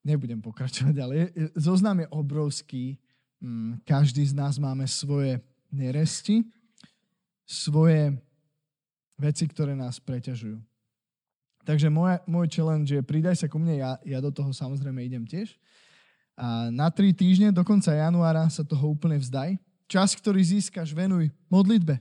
Nebudem 0.00 0.40
pokračovať, 0.40 0.96
ale 0.96 1.28
zoznam 1.52 2.00
je 2.00 2.08
obrovský. 2.08 2.96
Mm, 3.44 3.84
každý 3.84 4.24
z 4.24 4.32
nás 4.32 4.56
máme 4.56 4.88
svoje 4.88 5.36
neresti, 5.68 6.48
svoje 7.44 8.16
veci, 9.20 9.44
ktoré 9.44 9.76
nás 9.76 10.00
preťažujú. 10.00 10.56
Takže 11.68 11.92
môj, 11.92 12.16
môj 12.24 12.48
challenge 12.48 12.88
je 12.88 13.04
pridaj 13.04 13.36
sa 13.36 13.46
ku 13.46 13.60
mne, 13.60 13.76
ja, 13.76 14.00
ja 14.00 14.18
do 14.24 14.32
toho 14.32 14.48
samozrejme 14.48 15.04
idem 15.04 15.28
tiež. 15.28 15.60
A 16.40 16.72
na 16.72 16.88
tri 16.88 17.12
týždne, 17.12 17.52
do 17.52 17.60
konca 17.60 17.92
januára 17.92 18.48
sa 18.48 18.64
toho 18.64 18.96
úplne 18.96 19.20
vzdaj. 19.20 19.60
Čas, 19.90 20.14
ktorý 20.14 20.38
získaš, 20.38 20.94
venuj 20.94 21.34
modlitbe. 21.50 21.98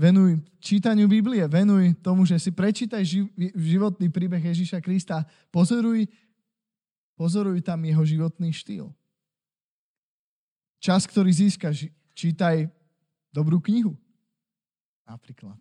Venuj 0.00 0.40
čítaniu 0.56 1.04
Biblie, 1.04 1.44
venuj 1.44 1.92
tomu, 2.00 2.24
že 2.24 2.40
si 2.40 2.48
prečítaj 2.48 3.04
životný 3.52 4.08
príbeh 4.08 4.40
Ježíša 4.40 4.80
Krista. 4.80 5.28
Pozoruj, 5.52 6.08
pozoruj 7.20 7.60
tam 7.60 7.84
jeho 7.84 8.00
životný 8.00 8.48
štýl. 8.56 8.88
Čas, 10.80 11.04
ktorý 11.04 11.28
získaš, 11.28 11.92
čítaj 12.16 12.72
dobrú 13.28 13.60
knihu. 13.60 13.92
Napríklad. 15.04 15.60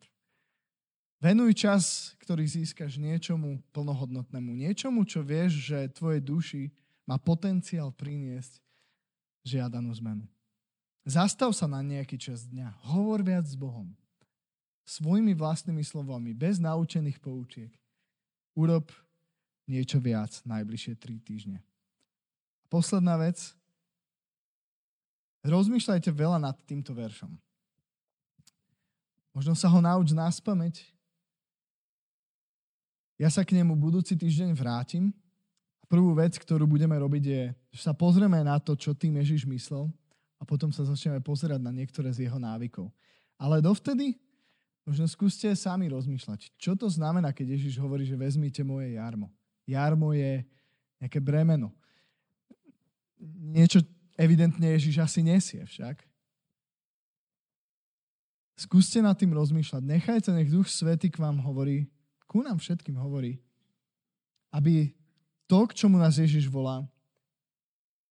Venuj 1.20 1.52
čas, 1.60 2.16
ktorý 2.24 2.48
získaš 2.48 2.96
niečomu 2.96 3.60
plnohodnotnému. 3.76 4.56
Niečomu, 4.56 5.04
čo 5.04 5.20
vieš, 5.20 5.60
že 5.60 5.92
tvoje 5.92 6.24
duši 6.24 6.72
má 7.04 7.20
potenciál 7.20 7.92
priniesť 7.92 8.64
žiadanú 9.44 9.92
zmenu. 10.00 10.24
Zastav 11.10 11.50
sa 11.58 11.66
na 11.66 11.82
nejaký 11.82 12.22
čas 12.22 12.46
dňa. 12.46 12.70
Hovor 12.94 13.26
viac 13.26 13.42
s 13.42 13.58
Bohom. 13.58 13.90
Svojimi 14.86 15.34
vlastnými 15.34 15.82
slovami, 15.82 16.38
bez 16.38 16.62
naučených 16.62 17.18
poučiek. 17.18 17.74
Urob 18.54 18.94
niečo 19.66 19.98
viac 19.98 20.38
najbližšie 20.46 20.94
tri 21.02 21.18
týždne. 21.18 21.66
Posledná 22.70 23.18
vec. 23.18 23.58
Rozmýšľajte 25.42 26.14
veľa 26.14 26.38
nad 26.38 26.54
týmto 26.70 26.94
veršom. 26.94 27.34
Možno 29.34 29.58
sa 29.58 29.66
ho 29.66 29.82
nauč 29.82 30.14
nás 30.14 30.38
pamäť. 30.38 30.86
Ja 33.18 33.34
sa 33.34 33.42
k 33.42 33.58
nemu 33.58 33.74
budúci 33.74 34.14
týždeň 34.14 34.54
vrátim. 34.54 35.10
Prvú 35.90 36.14
vec, 36.14 36.38
ktorú 36.38 36.70
budeme 36.70 36.94
robiť 37.02 37.24
je, 37.26 37.44
že 37.74 37.82
sa 37.82 37.98
pozrieme 37.98 38.46
na 38.46 38.62
to, 38.62 38.78
čo 38.78 38.94
tým 38.94 39.18
Ježiš 39.18 39.50
myslel 39.50 39.90
a 40.40 40.44
potom 40.48 40.72
sa 40.72 40.88
začneme 40.88 41.20
pozerať 41.20 41.60
na 41.60 41.70
niektoré 41.70 42.08
z 42.16 42.26
jeho 42.26 42.40
návykov. 42.40 42.88
Ale 43.36 43.60
dovtedy 43.60 44.16
možno 44.88 45.06
skúste 45.06 45.52
sami 45.54 45.92
rozmýšľať, 45.92 46.56
čo 46.56 46.74
to 46.74 46.88
znamená, 46.88 47.36
keď 47.36 47.60
Ježiš 47.60 47.78
hovorí, 47.78 48.08
že 48.08 48.18
vezmite 48.18 48.64
moje 48.64 48.96
jarmo. 48.96 49.30
Jarmo 49.68 50.16
je 50.16 50.48
nejaké 50.98 51.20
bremeno. 51.22 51.70
Niečo 53.54 53.84
evidentne 54.18 54.74
Ježiš 54.76 55.00
asi 55.04 55.20
nesie 55.22 55.62
však. 55.62 56.02
Skúste 58.60 59.00
nad 59.00 59.16
tým 59.16 59.32
rozmýšľať. 59.32 59.84
Nechajte, 59.84 60.30
nech 60.36 60.52
Duch 60.52 60.68
Svety 60.68 61.08
k 61.08 61.22
vám 61.22 61.40
hovorí, 61.40 61.88
ku 62.28 62.44
nám 62.44 62.60
všetkým 62.60 63.00
hovorí, 63.00 63.40
aby 64.52 64.92
to, 65.48 65.64
k 65.70 65.86
čomu 65.86 65.96
nás 65.96 66.20
Ježiš 66.20 66.52
volá, 66.52 66.84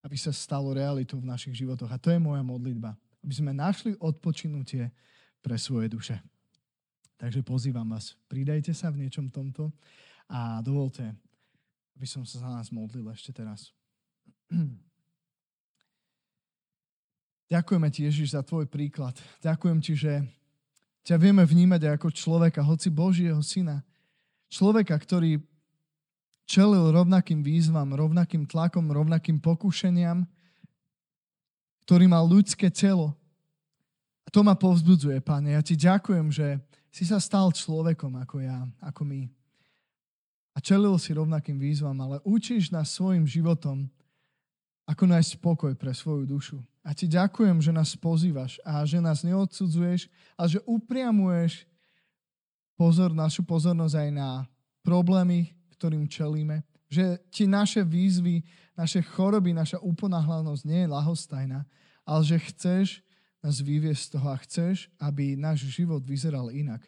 aby 0.02 0.16
sa 0.16 0.30
stalo 0.30 0.70
realitou 0.74 1.18
v 1.18 1.30
našich 1.30 1.58
životoch. 1.58 1.90
A 1.90 1.98
to 1.98 2.10
je 2.10 2.20
moja 2.22 2.42
modlitba. 2.42 2.94
Aby 3.22 3.34
sme 3.34 3.52
našli 3.52 3.98
odpočinutie 3.98 4.90
pre 5.42 5.58
svoje 5.58 5.90
duše. 5.90 6.16
Takže 7.18 7.42
pozývam 7.42 7.86
vás, 7.90 8.14
pridajte 8.30 8.70
sa 8.70 8.94
v 8.94 9.02
niečom 9.02 9.26
tomto 9.26 9.74
a 10.30 10.62
dovolte, 10.62 11.02
aby 11.98 12.06
som 12.06 12.22
sa 12.22 12.38
za 12.38 12.46
nás 12.46 12.70
modlil 12.70 13.10
ešte 13.10 13.34
teraz. 13.34 13.74
Ďakujeme 17.54 17.88
ti, 17.90 18.06
Ježiš, 18.06 18.38
za 18.38 18.44
tvoj 18.46 18.70
príklad. 18.70 19.18
Ďakujem 19.42 19.78
ti, 19.82 19.98
že 19.98 20.22
ťa 21.08 21.16
vieme 21.16 21.42
vnímať 21.42 21.96
ako 21.96 22.12
človeka, 22.12 22.60
hoci 22.60 22.92
Božieho 22.92 23.40
syna. 23.40 23.82
Človeka, 24.52 24.94
ktorý 24.94 25.40
čelil 26.48 26.88
rovnakým 26.88 27.44
výzvam, 27.44 27.92
rovnakým 27.92 28.48
tlakom, 28.48 28.88
rovnakým 28.88 29.36
pokušeniam, 29.36 30.24
ktorý 31.84 32.08
mal 32.08 32.24
ľudské 32.24 32.72
telo. 32.72 33.12
A 34.24 34.32
to 34.32 34.40
ma 34.40 34.56
povzbudzuje, 34.56 35.20
Pane. 35.20 35.52
Ja 35.52 35.60
ti 35.60 35.76
ďakujem, 35.76 36.32
že 36.32 36.56
si 36.88 37.04
sa 37.04 37.20
stal 37.20 37.52
človekom 37.52 38.16
ako 38.16 38.40
ja, 38.40 38.64
ako 38.80 39.04
my. 39.04 39.28
A 40.56 40.58
čelil 40.64 40.96
si 40.96 41.12
rovnakým 41.12 41.60
výzvam, 41.60 41.94
ale 42.00 42.18
učíš 42.24 42.72
nás 42.72 42.90
svojim 42.96 43.28
životom, 43.28 43.86
ako 44.88 45.04
nájsť 45.04 45.32
pokoj 45.44 45.72
pre 45.76 45.92
svoju 45.92 46.24
dušu. 46.24 46.58
A 46.80 46.96
ti 46.96 47.04
ďakujem, 47.04 47.60
že 47.60 47.76
nás 47.76 47.92
pozývaš 47.92 48.56
a 48.64 48.80
že 48.88 49.04
nás 49.04 49.20
neodsudzuješ 49.20 50.08
a 50.40 50.48
že 50.48 50.64
upriamuješ 50.64 51.68
pozor, 52.72 53.12
našu 53.12 53.44
pozornosť 53.44 54.08
aj 54.08 54.10
na 54.16 54.28
problémy, 54.80 55.52
ktorým 55.78 56.10
čelíme, 56.10 56.66
že 56.90 57.22
ti 57.30 57.46
naše 57.46 57.86
výzvy, 57.86 58.42
naše 58.74 59.00
choroby, 59.14 59.54
naša 59.54 59.78
uponáhľanosť 59.78 60.62
nie 60.66 60.82
je 60.82 60.90
lahostajná, 60.90 61.62
ale 62.02 62.22
že 62.26 62.36
chceš 62.50 62.86
nás 63.38 63.62
vyviesť 63.62 64.02
z 64.02 64.12
toho 64.18 64.28
a 64.34 64.36
chceš, 64.42 64.90
aby 64.98 65.38
náš 65.38 65.70
život 65.70 66.02
vyzeral 66.02 66.50
inak. 66.50 66.82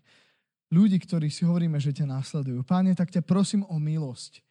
Ľudí, 0.70 0.98
ktorí 1.02 1.30
si 1.30 1.46
hovoríme, 1.46 1.78
že 1.78 1.94
ťa 1.94 2.10
následujú. 2.10 2.66
Páne, 2.66 2.94
tak 2.94 3.10
ťa 3.10 3.22
prosím 3.22 3.62
o 3.70 3.78
milosť. 3.78 4.42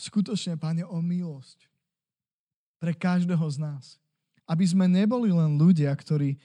Skutočne, 0.00 0.56
Páne, 0.56 0.84
o 0.88 1.00
milosť. 1.04 1.68
Pre 2.80 2.92
každého 2.96 3.44
z 3.52 3.56
nás. 3.60 3.84
Aby 4.48 4.64
sme 4.68 4.88
neboli 4.88 5.32
len 5.32 5.56
ľudia, 5.60 5.92
ktorí 5.92 6.40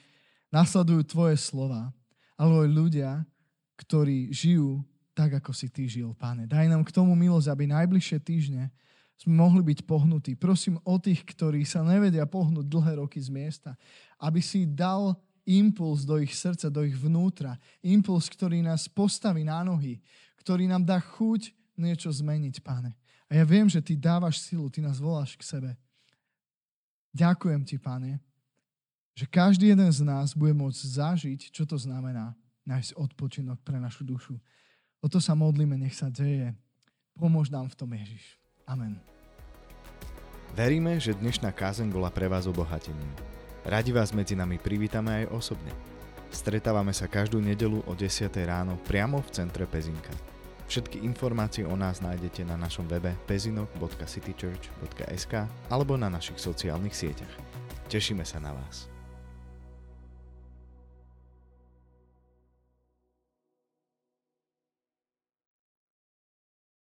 nasledujú 0.48 1.04
Tvoje 1.08 1.36
slova, 1.40 1.92
ale 2.40 2.68
aj 2.68 2.70
ľudia, 2.72 3.10
ktorí 3.80 4.32
žijú 4.32 4.80
tak, 5.18 5.42
ako 5.42 5.50
si 5.50 5.66
Ty 5.66 5.90
žil, 5.90 6.14
Pane. 6.14 6.46
Daj 6.46 6.70
nám 6.70 6.86
k 6.86 6.94
tomu 6.94 7.18
milosť, 7.18 7.50
aby 7.50 7.66
najbližšie 7.66 8.22
týždne 8.22 8.70
sme 9.18 9.34
mohli 9.34 9.66
byť 9.66 9.82
pohnutí. 9.82 10.38
Prosím 10.38 10.78
o 10.86 10.94
tých, 10.94 11.26
ktorí 11.26 11.66
sa 11.66 11.82
nevedia 11.82 12.22
pohnúť 12.22 12.70
dlhé 12.70 13.02
roky 13.02 13.18
z 13.18 13.26
miesta, 13.34 13.74
aby 14.22 14.38
si 14.38 14.62
dal 14.62 15.18
impuls 15.42 16.06
do 16.06 16.22
ich 16.22 16.30
srdca, 16.38 16.70
do 16.70 16.86
ich 16.86 16.94
vnútra. 16.94 17.58
Impuls, 17.82 18.30
ktorý 18.30 18.62
nás 18.62 18.86
postaví 18.86 19.42
na 19.42 19.66
nohy, 19.66 19.98
ktorý 20.38 20.70
nám 20.70 20.86
dá 20.86 21.02
chuť 21.02 21.50
niečo 21.74 22.14
zmeniť, 22.14 22.62
Pane. 22.62 22.94
A 23.26 23.42
ja 23.42 23.42
viem, 23.42 23.66
že 23.66 23.82
Ty 23.82 23.98
dávaš 23.98 24.38
silu, 24.38 24.70
Ty 24.70 24.86
nás 24.86 25.02
voláš 25.02 25.34
k 25.34 25.42
sebe. 25.42 25.74
Ďakujem 27.10 27.66
Ti, 27.66 27.76
Pane, 27.82 28.22
že 29.18 29.26
každý 29.26 29.74
jeden 29.74 29.90
z 29.90 30.06
nás 30.06 30.30
bude 30.30 30.54
môcť 30.54 30.78
zažiť, 30.78 31.50
čo 31.50 31.66
to 31.66 31.74
znamená 31.74 32.38
nájsť 32.70 32.94
odpočinok 32.94 33.58
pre 33.66 33.82
našu 33.82 34.06
dušu. 34.06 34.38
O 34.98 35.06
to 35.06 35.22
sa 35.22 35.38
modlíme, 35.38 35.78
nech 35.78 35.94
sa 35.94 36.10
deje. 36.10 36.50
Pomôž 37.14 37.54
nám 37.54 37.70
v 37.70 37.78
tom 37.78 37.94
Ježiš. 37.94 38.34
Amen. 38.66 38.98
Veríme, 40.58 40.98
že 40.98 41.14
dnešná 41.14 41.54
kázeň 41.54 41.94
bola 41.94 42.10
pre 42.10 42.26
vás 42.26 42.50
obohatením. 42.50 43.14
Radi 43.62 43.94
vás 43.94 44.10
medzi 44.10 44.34
nami 44.34 44.58
privítame 44.58 45.22
aj 45.22 45.30
osobne. 45.30 45.70
Stretávame 46.34 46.90
sa 46.92 47.06
každú 47.06 47.38
nedelu 47.40 47.80
o 47.86 47.94
10. 47.94 48.26
ráno 48.44 48.76
priamo 48.84 49.22
v 49.22 49.30
centre 49.32 49.64
Pezinka. 49.70 50.10
Všetky 50.68 51.00
informácie 51.00 51.64
o 51.64 51.72
nás 51.72 52.04
nájdete 52.04 52.44
na 52.44 52.60
našom 52.60 52.84
webe 52.90 53.16
pezinok.citychurch.sk 53.24 55.48
alebo 55.72 55.96
na 55.96 56.12
našich 56.12 56.36
sociálnych 56.36 56.92
sieťach. 56.92 57.32
Tešíme 57.88 58.20
sa 58.26 58.36
na 58.36 58.52
vás. 58.52 58.97